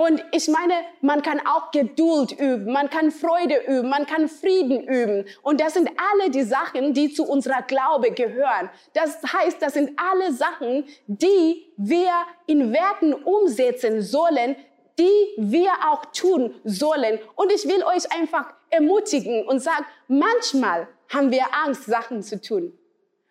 Und 0.00 0.24
ich 0.32 0.48
meine, 0.48 0.72
man 1.02 1.20
kann 1.20 1.40
auch 1.46 1.72
Geduld 1.72 2.32
üben, 2.32 2.72
man 2.72 2.88
kann 2.88 3.10
Freude 3.10 3.56
üben, 3.68 3.90
man 3.90 4.06
kann 4.06 4.28
Frieden 4.28 4.82
üben. 4.82 5.26
Und 5.42 5.60
das 5.60 5.74
sind 5.74 5.90
alle 6.14 6.30
die 6.30 6.42
Sachen, 6.42 6.94
die 6.94 7.12
zu 7.12 7.22
unserer 7.28 7.60
Glaube 7.60 8.10
gehören. 8.12 8.70
Das 8.94 9.22
heißt, 9.22 9.60
das 9.60 9.74
sind 9.74 9.90
alle 9.98 10.32
Sachen, 10.32 10.84
die 11.06 11.66
wir 11.76 12.12
in 12.46 12.72
Werten 12.72 13.12
umsetzen 13.12 14.00
sollen, 14.00 14.56
die 15.00 15.34
wir 15.38 15.72
auch 15.88 16.04
tun 16.06 16.54
sollen. 16.64 17.18
Und 17.34 17.50
ich 17.52 17.66
will 17.66 17.82
euch 17.84 18.12
einfach 18.12 18.52
ermutigen 18.68 19.46
und 19.46 19.60
sagen, 19.60 19.86
manchmal 20.08 20.88
haben 21.08 21.30
wir 21.30 21.46
Angst, 21.64 21.86
Sachen 21.86 22.22
zu 22.22 22.40
tun. 22.40 22.76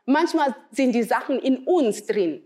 Manchmal 0.06 0.56
sind 0.72 0.94
die 0.94 1.04
Sachen 1.04 1.38
in 1.40 1.60
uns 1.66 2.08
drin. 2.08 2.44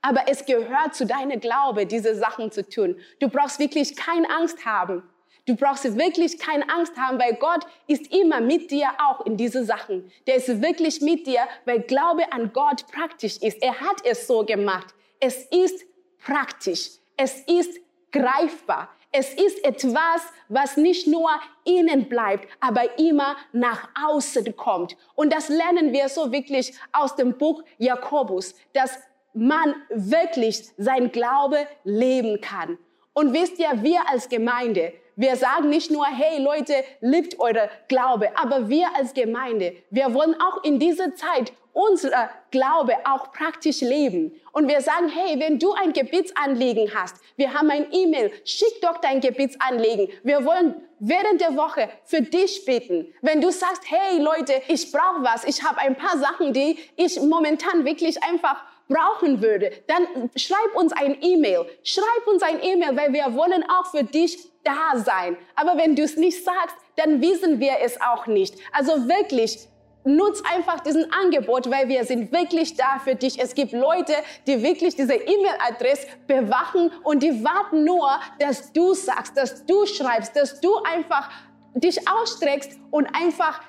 Aber 0.00 0.22
es 0.26 0.44
gehört 0.44 0.96
zu 0.96 1.06
deinem 1.06 1.38
Glaube, 1.38 1.86
diese 1.86 2.16
Sachen 2.16 2.50
zu 2.50 2.68
tun. 2.68 2.96
Du 3.20 3.28
brauchst 3.28 3.60
wirklich 3.60 3.94
keine 3.94 4.28
Angst 4.28 4.66
haben. 4.66 5.04
Du 5.46 5.54
brauchst 5.54 5.84
wirklich 5.96 6.38
keine 6.38 6.68
Angst 6.68 6.96
haben, 6.96 7.18
weil 7.20 7.34
Gott 7.34 7.64
ist 7.86 8.12
immer 8.12 8.40
mit 8.40 8.70
dir 8.72 8.88
auch 8.98 9.24
in 9.26 9.36
diese 9.36 9.64
Sachen. 9.64 10.10
Der 10.26 10.36
ist 10.36 10.60
wirklich 10.60 11.00
mit 11.00 11.26
dir, 11.26 11.40
weil 11.64 11.80
Glaube 11.80 12.32
an 12.32 12.52
Gott 12.52 12.86
praktisch 12.92 13.38
ist. 13.38 13.62
Er 13.62 13.80
hat 13.80 14.04
es 14.04 14.26
so 14.26 14.44
gemacht. 14.44 14.94
Es 15.20 15.46
ist 15.46 15.84
praktisch. 16.18 16.90
Es 17.16 17.40
ist 17.40 17.80
greifbar. 18.12 18.88
Es 19.10 19.34
ist 19.34 19.62
etwas, 19.64 20.22
was 20.48 20.76
nicht 20.76 21.06
nur 21.06 21.28
innen 21.64 22.08
bleibt, 22.08 22.48
aber 22.60 22.98
immer 22.98 23.36
nach 23.52 23.88
außen 24.08 24.56
kommt. 24.56 24.96
Und 25.14 25.32
das 25.32 25.48
lernen 25.48 25.92
wir 25.92 26.08
so 26.08 26.32
wirklich 26.32 26.74
aus 26.92 27.14
dem 27.16 27.36
Buch 27.36 27.62
Jakobus, 27.78 28.54
dass 28.72 28.98
man 29.34 29.74
wirklich 29.90 30.70
sein 30.78 31.12
Glaube 31.12 31.66
leben 31.84 32.40
kann. 32.40 32.78
Und 33.12 33.34
wisst 33.34 33.58
ihr, 33.58 33.82
wir 33.82 34.08
als 34.08 34.28
Gemeinde, 34.28 34.94
wir 35.16 35.36
sagen 35.36 35.68
nicht 35.68 35.90
nur, 35.90 36.06
hey 36.06 36.42
Leute, 36.42 36.74
liebt 37.00 37.38
eure 37.38 37.68
Glaube, 37.88 38.30
aber 38.36 38.68
wir 38.68 38.88
als 38.96 39.14
Gemeinde, 39.14 39.74
wir 39.90 40.12
wollen 40.14 40.34
auch 40.40 40.64
in 40.64 40.78
dieser 40.78 41.14
Zeit 41.14 41.52
unser 41.72 42.30
Glaube 42.50 42.94
auch 43.04 43.32
praktisch 43.32 43.80
leben. 43.80 44.38
Und 44.52 44.68
wir 44.68 44.80
sagen, 44.80 45.08
hey, 45.08 45.40
wenn 45.40 45.58
du 45.58 45.72
ein 45.72 45.92
Gebetsanliegen 45.92 46.94
hast, 46.94 47.16
wir 47.36 47.54
haben 47.54 47.70
ein 47.70 47.86
E-Mail, 47.90 48.30
schick 48.44 48.80
doch 48.82 48.98
dein 48.98 49.20
Gebetsanliegen. 49.20 50.08
Wir 50.22 50.44
wollen 50.44 50.74
während 50.98 51.40
der 51.40 51.56
Woche 51.56 51.88
für 52.04 52.20
dich 52.20 52.64
beten. 52.64 53.12
Wenn 53.22 53.40
du 53.40 53.50
sagst, 53.50 53.82
hey 53.86 54.20
Leute, 54.20 54.60
ich 54.68 54.92
brauche 54.92 55.22
was, 55.22 55.44
ich 55.44 55.62
habe 55.62 55.78
ein 55.78 55.96
paar 55.96 56.18
Sachen, 56.18 56.52
die 56.52 56.78
ich 56.96 57.20
momentan 57.20 57.84
wirklich 57.84 58.22
einfach 58.22 58.62
brauchen 58.88 59.40
würde, 59.40 59.72
dann 59.86 60.30
schreib 60.36 60.76
uns 60.76 60.92
ein 60.92 61.16
E-Mail. 61.22 61.64
Schreib 61.82 62.26
uns 62.26 62.42
ein 62.42 62.62
E-Mail, 62.62 62.96
weil 62.96 63.12
wir 63.12 63.34
wollen 63.34 63.64
auch 63.68 63.90
für 63.90 64.04
dich 64.04 64.51
da 64.64 64.98
sein. 64.98 65.36
Aber 65.56 65.76
wenn 65.76 65.96
du 65.96 66.02
es 66.02 66.16
nicht 66.16 66.44
sagst, 66.44 66.76
dann 66.96 67.20
wissen 67.20 67.60
wir 67.60 67.74
es 67.82 68.00
auch 68.00 68.26
nicht. 68.26 68.54
Also 68.72 69.08
wirklich, 69.08 69.68
nutz 70.04 70.42
einfach 70.52 70.80
diesen 70.80 71.12
Angebot, 71.12 71.70
weil 71.70 71.88
wir 71.88 72.04
sind 72.04 72.32
wirklich 72.32 72.76
da 72.76 72.98
für 73.02 73.14
dich. 73.14 73.40
Es 73.40 73.54
gibt 73.54 73.72
Leute, 73.72 74.14
die 74.46 74.62
wirklich 74.62 74.96
diese 74.96 75.14
E-Mail-Adresse 75.14 76.06
bewachen 76.26 76.90
und 77.04 77.22
die 77.22 77.44
warten 77.44 77.84
nur, 77.84 78.10
dass 78.38 78.72
du 78.72 78.94
sagst, 78.94 79.36
dass 79.36 79.64
du 79.64 79.86
schreibst, 79.86 80.34
dass 80.36 80.60
du 80.60 80.76
einfach 80.82 81.30
dich 81.74 82.08
ausstreckst 82.08 82.78
und 82.90 83.06
einfach 83.14 83.60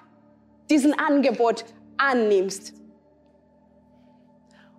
diesen 0.70 0.98
Angebot 0.98 1.66
annimmst. 1.98 2.74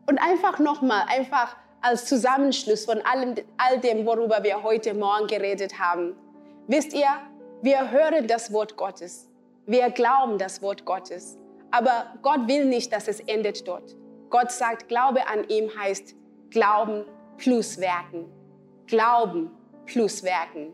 Und 0.07 0.19
einfach 0.19 0.59
nochmal, 0.59 1.05
einfach 1.09 1.57
als 1.85 2.07
Zusammenschluss 2.07 2.87
von 2.87 3.03
allem, 3.03 3.35
all 3.59 3.79
dem, 3.79 4.07
worüber 4.07 4.43
wir 4.43 4.63
heute 4.63 4.95
Morgen 4.95 5.27
geredet 5.27 5.79
haben. 5.79 6.17
Wisst 6.67 6.95
ihr, 6.95 7.09
wir 7.61 7.91
hören 7.91 8.27
das 8.27 8.51
Wort 8.55 8.79
Gottes. 8.79 9.29
Wir 9.67 9.91
glauben 9.91 10.39
das 10.39 10.63
Wort 10.63 10.87
Gottes. 10.87 11.37
Aber 11.71 12.07
Gott 12.23 12.49
will 12.49 12.65
nicht, 12.65 12.91
dass 12.91 13.07
es 13.07 13.21
endet 13.21 13.69
dort. 13.69 13.97
Gott 14.31 14.51
sagt, 14.51 14.89
Glaube 14.89 15.29
an 15.29 15.47
ihm 15.49 15.71
heißt 15.79 16.15
Glauben 16.49 17.05
plus 17.37 17.79
Werken. 17.79 18.33
Glauben 18.87 19.51
plus 19.85 20.23
Werken. 20.23 20.73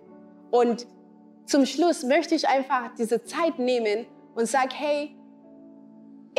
Und 0.53 0.87
zum 1.44 1.66
Schluss 1.66 2.05
möchte 2.05 2.37
ich 2.37 2.46
einfach 2.46 2.94
diese 2.96 3.25
Zeit 3.25 3.59
nehmen 3.59 4.07
und 4.37 4.46
sagen, 4.46 4.70
hey, 4.73 5.16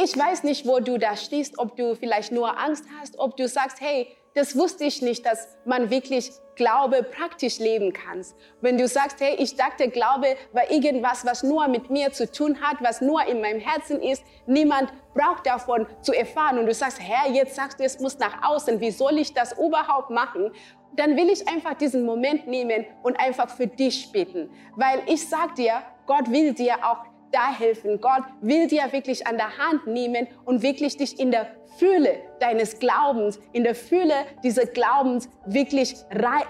ich 0.02 0.18
weiß 0.18 0.44
nicht, 0.44 0.66
wo 0.66 0.80
du 0.80 0.98
da 0.98 1.18
stehst, 1.18 1.60
ob 1.60 1.76
du 1.76 1.94
vielleicht 1.96 2.32
nur 2.32 2.58
Angst 2.58 2.86
hast, 2.98 3.20
ob 3.20 3.36
du 3.36 3.50
sagst, 3.50 3.82
hey, 3.82 4.08
das 4.34 4.58
wusste 4.58 4.86
ich 4.86 5.02
nicht, 5.02 5.26
dass 5.26 5.58
man 5.66 5.90
wirklich 5.90 6.32
Glaube 6.56 7.04
praktisch 7.04 7.60
leben 7.60 7.92
kann. 7.92 8.24
Wenn 8.60 8.78
du 8.78 8.88
sagst, 8.88 9.20
hey, 9.20 9.36
ich 9.40 9.56
dachte, 9.56 9.90
Glaube 9.90 10.36
war 10.52 10.70
irgendwas, 10.70 11.26
was 11.26 11.44
nur 11.44 11.68
mit 11.68 11.90
mir 11.90 12.12
zu 12.12 12.32
tun 12.32 12.62
hat, 12.62 12.78
was 12.82 13.02
nur 13.02 13.26
in 13.26 13.42
meinem 13.42 13.60
Herzen 13.60 14.02
ist, 14.02 14.24
niemand 14.46 14.94
braucht 15.14 15.48
davon 15.48 15.88
zu 16.02 16.14
erfahren 16.14 16.60
und 16.60 16.68
du 16.68 16.74
sagst, 16.74 17.00
Herr, 17.02 17.32
jetzt 17.32 17.56
sagst 17.56 17.80
du, 17.80 17.84
es 17.84 18.00
muss 18.00 18.20
nach 18.20 18.48
außen, 18.48 18.80
wie 18.80 18.92
soll 18.92 19.18
ich 19.18 19.34
das 19.34 19.58
überhaupt 19.58 20.10
machen? 20.10 20.52
Dann 20.94 21.16
will 21.16 21.30
ich 21.30 21.48
einfach 21.48 21.74
diesen 21.74 22.06
Moment 22.06 22.48
nehmen 22.48 22.86
und 23.02 23.20
einfach 23.20 23.50
für 23.50 23.68
dich 23.68 24.12
beten, 24.12 24.50
weil 24.76 25.02
ich 25.08 25.28
sag 25.28 25.56
dir, 25.56 25.82
Gott 26.06 26.30
will 26.30 26.54
dir 26.54 26.76
auch 26.84 27.06
da 27.32 27.54
helfen. 27.58 28.00
Gott 28.02 28.24
will 28.42 28.68
dir 28.68 28.84
wirklich 28.92 29.26
an 29.28 29.38
der 29.38 29.58
Hand 29.58 29.88
nehmen 29.88 30.28
und 30.46 30.62
wirklich 30.62 30.98
dich 30.98 31.20
in 31.20 31.32
der 31.32 31.48
Fülle 31.78 32.16
deines 32.40 32.80
Glaubens, 32.80 33.40
in 33.54 33.64
der 33.64 33.76
Fülle 33.76 34.14
dieses 34.44 34.72
Glaubens 34.74 35.30
wirklich 35.46 35.96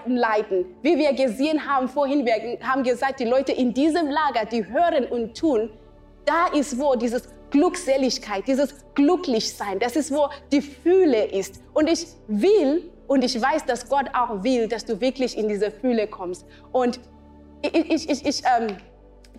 leiten. 0.06 0.66
Wie 0.82 0.98
wir 0.98 1.12
gesehen 1.12 1.66
haben 1.66 1.88
vorhin, 1.88 2.26
wir 2.26 2.58
haben 2.66 2.82
gesagt, 2.82 3.20
die 3.20 3.24
Leute 3.24 3.52
in 3.52 3.72
diesem 3.72 4.08
Lager, 4.08 4.44
die 4.44 4.66
hören 4.66 5.04
und 5.06 5.36
tun, 5.36 5.70
Da 6.24 6.46
ist, 6.56 6.78
wo 6.78 6.94
dieses 6.94 7.28
Glückseligkeit, 7.50 8.46
dieses 8.46 8.74
Glücklichsein, 8.94 9.78
das 9.78 9.96
ist, 9.96 10.12
wo 10.12 10.28
die 10.52 10.60
Fühle 10.62 11.24
ist. 11.24 11.60
Und 11.74 11.90
ich 11.90 12.06
will 12.28 12.90
und 13.08 13.24
ich 13.24 13.40
weiß, 13.40 13.66
dass 13.66 13.88
Gott 13.88 14.06
auch 14.14 14.42
will, 14.44 14.68
dass 14.68 14.84
du 14.84 15.00
wirklich 15.00 15.36
in 15.36 15.48
diese 15.48 15.70
Fühle 15.70 16.06
kommst. 16.06 16.46
Und 16.70 17.00
ich, 17.62 17.74
ich, 17.74 18.10
ich, 18.10 18.26
ich 18.26 18.42
ähm, 18.44 18.76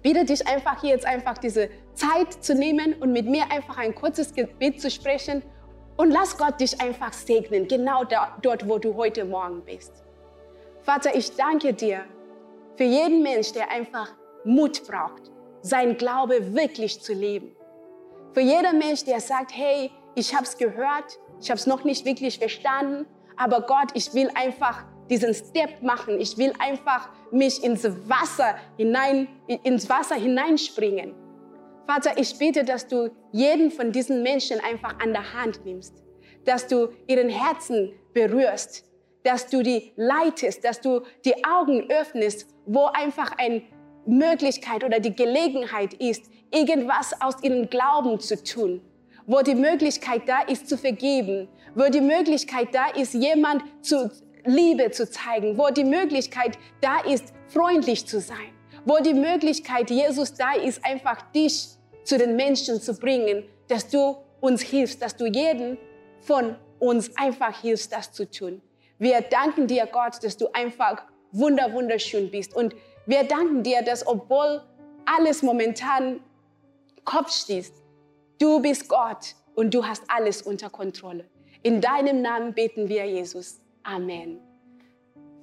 bitte 0.03 0.25
dich 0.25 0.45
einfach 0.47 0.81
hier 0.81 0.91
jetzt 0.91 1.05
einfach 1.05 1.37
diese 1.37 1.69
Zeit 1.93 2.33
zu 2.43 2.53
nehmen 2.53 2.93
und 2.99 3.11
mit 3.11 3.25
mir 3.25 3.51
einfach 3.51 3.77
ein 3.77 3.95
kurzes 3.95 4.33
Gebet 4.33 4.79
zu 4.79 4.91
sprechen. 4.91 5.41
Und 5.95 6.11
lass 6.11 6.37
Gott 6.37 6.59
dich 6.59 6.79
einfach 6.81 7.13
segnen, 7.13 7.67
genau 7.67 8.03
da, 8.03 8.37
dort, 8.41 8.67
wo 8.67 8.77
du 8.77 8.95
heute 8.95 9.25
Morgen 9.25 9.63
bist. 9.63 10.03
Vater, 10.81 11.15
ich 11.15 11.35
danke 11.35 11.73
dir 11.73 12.03
für 12.75 12.83
jeden 12.83 13.21
Mensch, 13.23 13.53
der 13.53 13.71
einfach 13.71 14.09
Mut 14.43 14.85
braucht, 14.87 15.31
sein 15.61 15.95
Glaube 15.97 16.53
wirklich 16.53 17.01
zu 17.01 17.13
leben. 17.13 17.55
Für 18.33 18.41
jeden 18.41 18.79
Mensch, 18.79 19.05
der 19.05 19.19
sagt, 19.19 19.51
hey, 19.55 19.91
ich 20.15 20.33
habe 20.33 20.43
es 20.43 20.57
gehört, 20.57 21.19
ich 21.39 21.49
habe 21.49 21.59
es 21.59 21.67
noch 21.67 21.83
nicht 21.83 22.05
wirklich 22.05 22.39
verstanden, 22.39 23.05
aber 23.37 23.61
Gott, 23.61 23.91
ich 23.93 24.13
will 24.13 24.29
einfach 24.33 24.83
diesen 25.13 25.34
Step 25.34 25.82
machen. 25.84 26.19
Ich 26.19 26.38
will 26.38 26.54
einfach 26.58 27.10
mich 27.32 27.63
ins 27.63 27.84
Wasser 28.10 28.56
hinein, 28.78 29.28
ins 29.63 29.88
Wasser 29.88 30.15
hineinspringen. 30.15 31.13
Vater, 31.86 32.12
ich 32.17 32.36
bitte, 32.39 32.63
dass 32.63 32.88
du 32.88 33.12
jeden 33.32 33.69
von 33.69 33.91
diesen 33.91 34.23
Menschen 34.23 34.60
einfach 34.60 34.99
an 34.99 35.13
der 35.13 35.34
Hand 35.34 35.63
nimmst, 35.65 35.93
dass 36.45 36.67
du 36.67 36.89
ihren 37.08 37.30
Herzen 37.30 37.91
berührst, 38.13 38.86
dass 39.23 39.47
du 39.47 39.62
die 39.62 39.91
leitest, 39.95 40.63
dass 40.63 40.82
du 40.82 41.02
die 41.26 41.36
Augen 41.45 41.89
öffnest, 41.91 42.47
wo 42.65 42.86
einfach 42.86 43.38
eine 43.38 43.62
Möglichkeit 44.06 44.84
oder 44.84 44.99
die 44.99 45.15
Gelegenheit 45.15 45.93
ist, 45.93 46.23
irgendwas 46.52 47.13
aus 47.21 47.36
ihrem 47.43 47.69
Glauben 47.69 48.19
zu 48.19 48.41
tun, 48.43 48.82
wo 49.28 49.41
die 49.41 49.56
Möglichkeit 49.56 50.23
da 50.26 50.41
ist 50.41 50.67
zu 50.67 50.78
vergeben, 50.78 51.47
wo 51.76 51.89
die 51.89 52.02
Möglichkeit 52.02 52.69
da 52.73 52.88
ist, 52.99 53.13
jemand 53.13 53.63
zu 53.82 54.10
Liebe 54.45 54.91
zu 54.91 55.10
zeigen, 55.10 55.58
wo 55.58 55.69
die 55.69 55.84
Möglichkeit 55.84 56.58
da 56.82 56.99
ist, 57.01 57.34
freundlich 57.47 58.06
zu 58.08 58.19
sein, 58.19 58.51
wo 58.86 58.97
die 58.97 59.13
Möglichkeit, 59.13 59.89
Jesus 59.89 60.34
da 60.34 60.53
ist, 60.53 60.84
einfach 60.84 61.21
dich 61.32 61.69
zu 62.03 62.17
den 62.17 62.36
Menschen 62.36 62.82
zu 62.82 62.93
bringen, 62.95 63.45
dass 63.67 63.88
du 63.88 64.17
uns 64.41 64.62
hilfst, 64.62 65.01
dass 65.01 65.15
du 65.15 65.25
jeden 65.25 65.77
von 66.21 66.56
uns 66.79 67.15
einfach 67.15 67.62
hilfst, 67.62 67.93
das 67.93 68.12
zu 68.12 68.29
tun. 68.29 68.62
Wir 68.99 69.21
danken 69.21 69.67
dir, 69.67 69.88
Gott, 69.91 70.23
dass 70.23 70.38
du 70.38 70.47
einfach 70.53 71.03
wunder, 71.32 71.73
wunderschön 71.73 72.29
bist. 72.29 72.56
Und 72.56 72.75
wir 73.06 73.23
danken 73.23 73.63
dir, 73.63 73.82
dass 73.82 74.06
obwohl 74.06 74.62
alles 75.06 75.41
momentan 75.41 76.19
Kopf 77.03 77.32
stieß, 77.32 77.71
du 78.39 78.62
bist 78.62 78.88
Gott 78.88 79.36
und 79.56 79.73
du 79.73 79.86
hast 79.86 80.03
alles 80.08 80.41
unter 80.41 80.69
Kontrolle. 80.69 81.25
In 81.62 81.82
deinem 81.82 82.21
Namen 82.21 82.53
beten 82.53 82.89
wir, 82.89 83.06
Jesus. 83.06 83.62
Amen. 83.84 84.39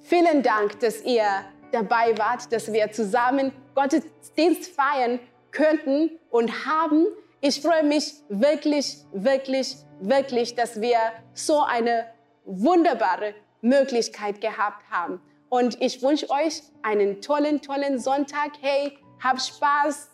Vielen 0.01 0.41
Dank, 0.41 0.79
dass 0.79 1.01
ihr 1.03 1.23
dabei 1.71 2.17
wart, 2.17 2.51
dass 2.51 2.71
wir 2.73 2.91
zusammen 2.91 3.51
Gottesdienst 3.75 4.71
feiern 4.73 5.19
könnten 5.51 6.11
und 6.29 6.65
haben. 6.65 7.05
Ich 7.39 7.61
freue 7.61 7.83
mich 7.83 8.13
wirklich, 8.29 8.97
wirklich, 9.11 9.77
wirklich, 9.99 10.55
dass 10.55 10.81
wir 10.81 10.97
so 11.33 11.61
eine 11.61 12.07
wunderbare 12.45 13.35
Möglichkeit 13.61 14.41
gehabt 14.41 14.89
haben. 14.89 15.21
Und 15.49 15.81
ich 15.81 16.01
wünsche 16.01 16.29
euch 16.29 16.63
einen 16.81 17.21
tollen, 17.21 17.61
tollen 17.61 17.99
Sonntag. 17.99 18.51
Hey, 18.61 18.97
habt 19.21 19.41
Spaß, 19.41 20.09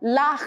lach, 0.00 0.42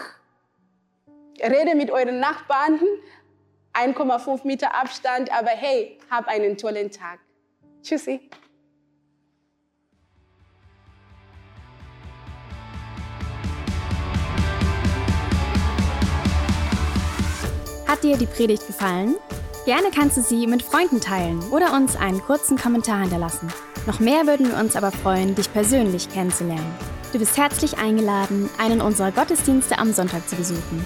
rede 1.41 1.75
mit 1.75 1.89
euren 1.89 2.19
Nachbarn 2.19 2.79
1,5 3.73 4.45
Meter 4.45 4.75
Abstand, 4.75 5.31
aber 5.31 5.49
hey, 5.49 5.97
hab 6.11 6.27
einen 6.27 6.57
tollen 6.57 6.91
Tag. 6.91 7.19
Tschüssi. 7.83 8.21
Hat 17.85 18.03
dir 18.03 18.17
die 18.17 18.25
Predigt 18.25 18.65
gefallen? 18.65 19.15
Gerne 19.65 19.91
kannst 19.93 20.17
du 20.17 20.21
sie 20.21 20.47
mit 20.47 20.63
Freunden 20.63 20.99
teilen 20.99 21.39
oder 21.51 21.73
uns 21.73 21.95
einen 21.95 22.21
kurzen 22.21 22.57
Kommentar 22.57 23.01
hinterlassen. 23.01 23.49
Noch 23.85 23.99
mehr 23.99 24.25
würden 24.25 24.47
wir 24.47 24.57
uns 24.57 24.75
aber 24.75 24.91
freuen, 24.91 25.35
dich 25.35 25.51
persönlich 25.51 26.09
kennenzulernen. 26.09 26.75
Du 27.11 27.19
bist 27.19 27.37
herzlich 27.37 27.77
eingeladen, 27.77 28.49
einen 28.57 28.81
unserer 28.81 29.11
Gottesdienste 29.11 29.77
am 29.77 29.93
Sonntag 29.93 30.27
zu 30.27 30.35
besuchen. 30.35 30.85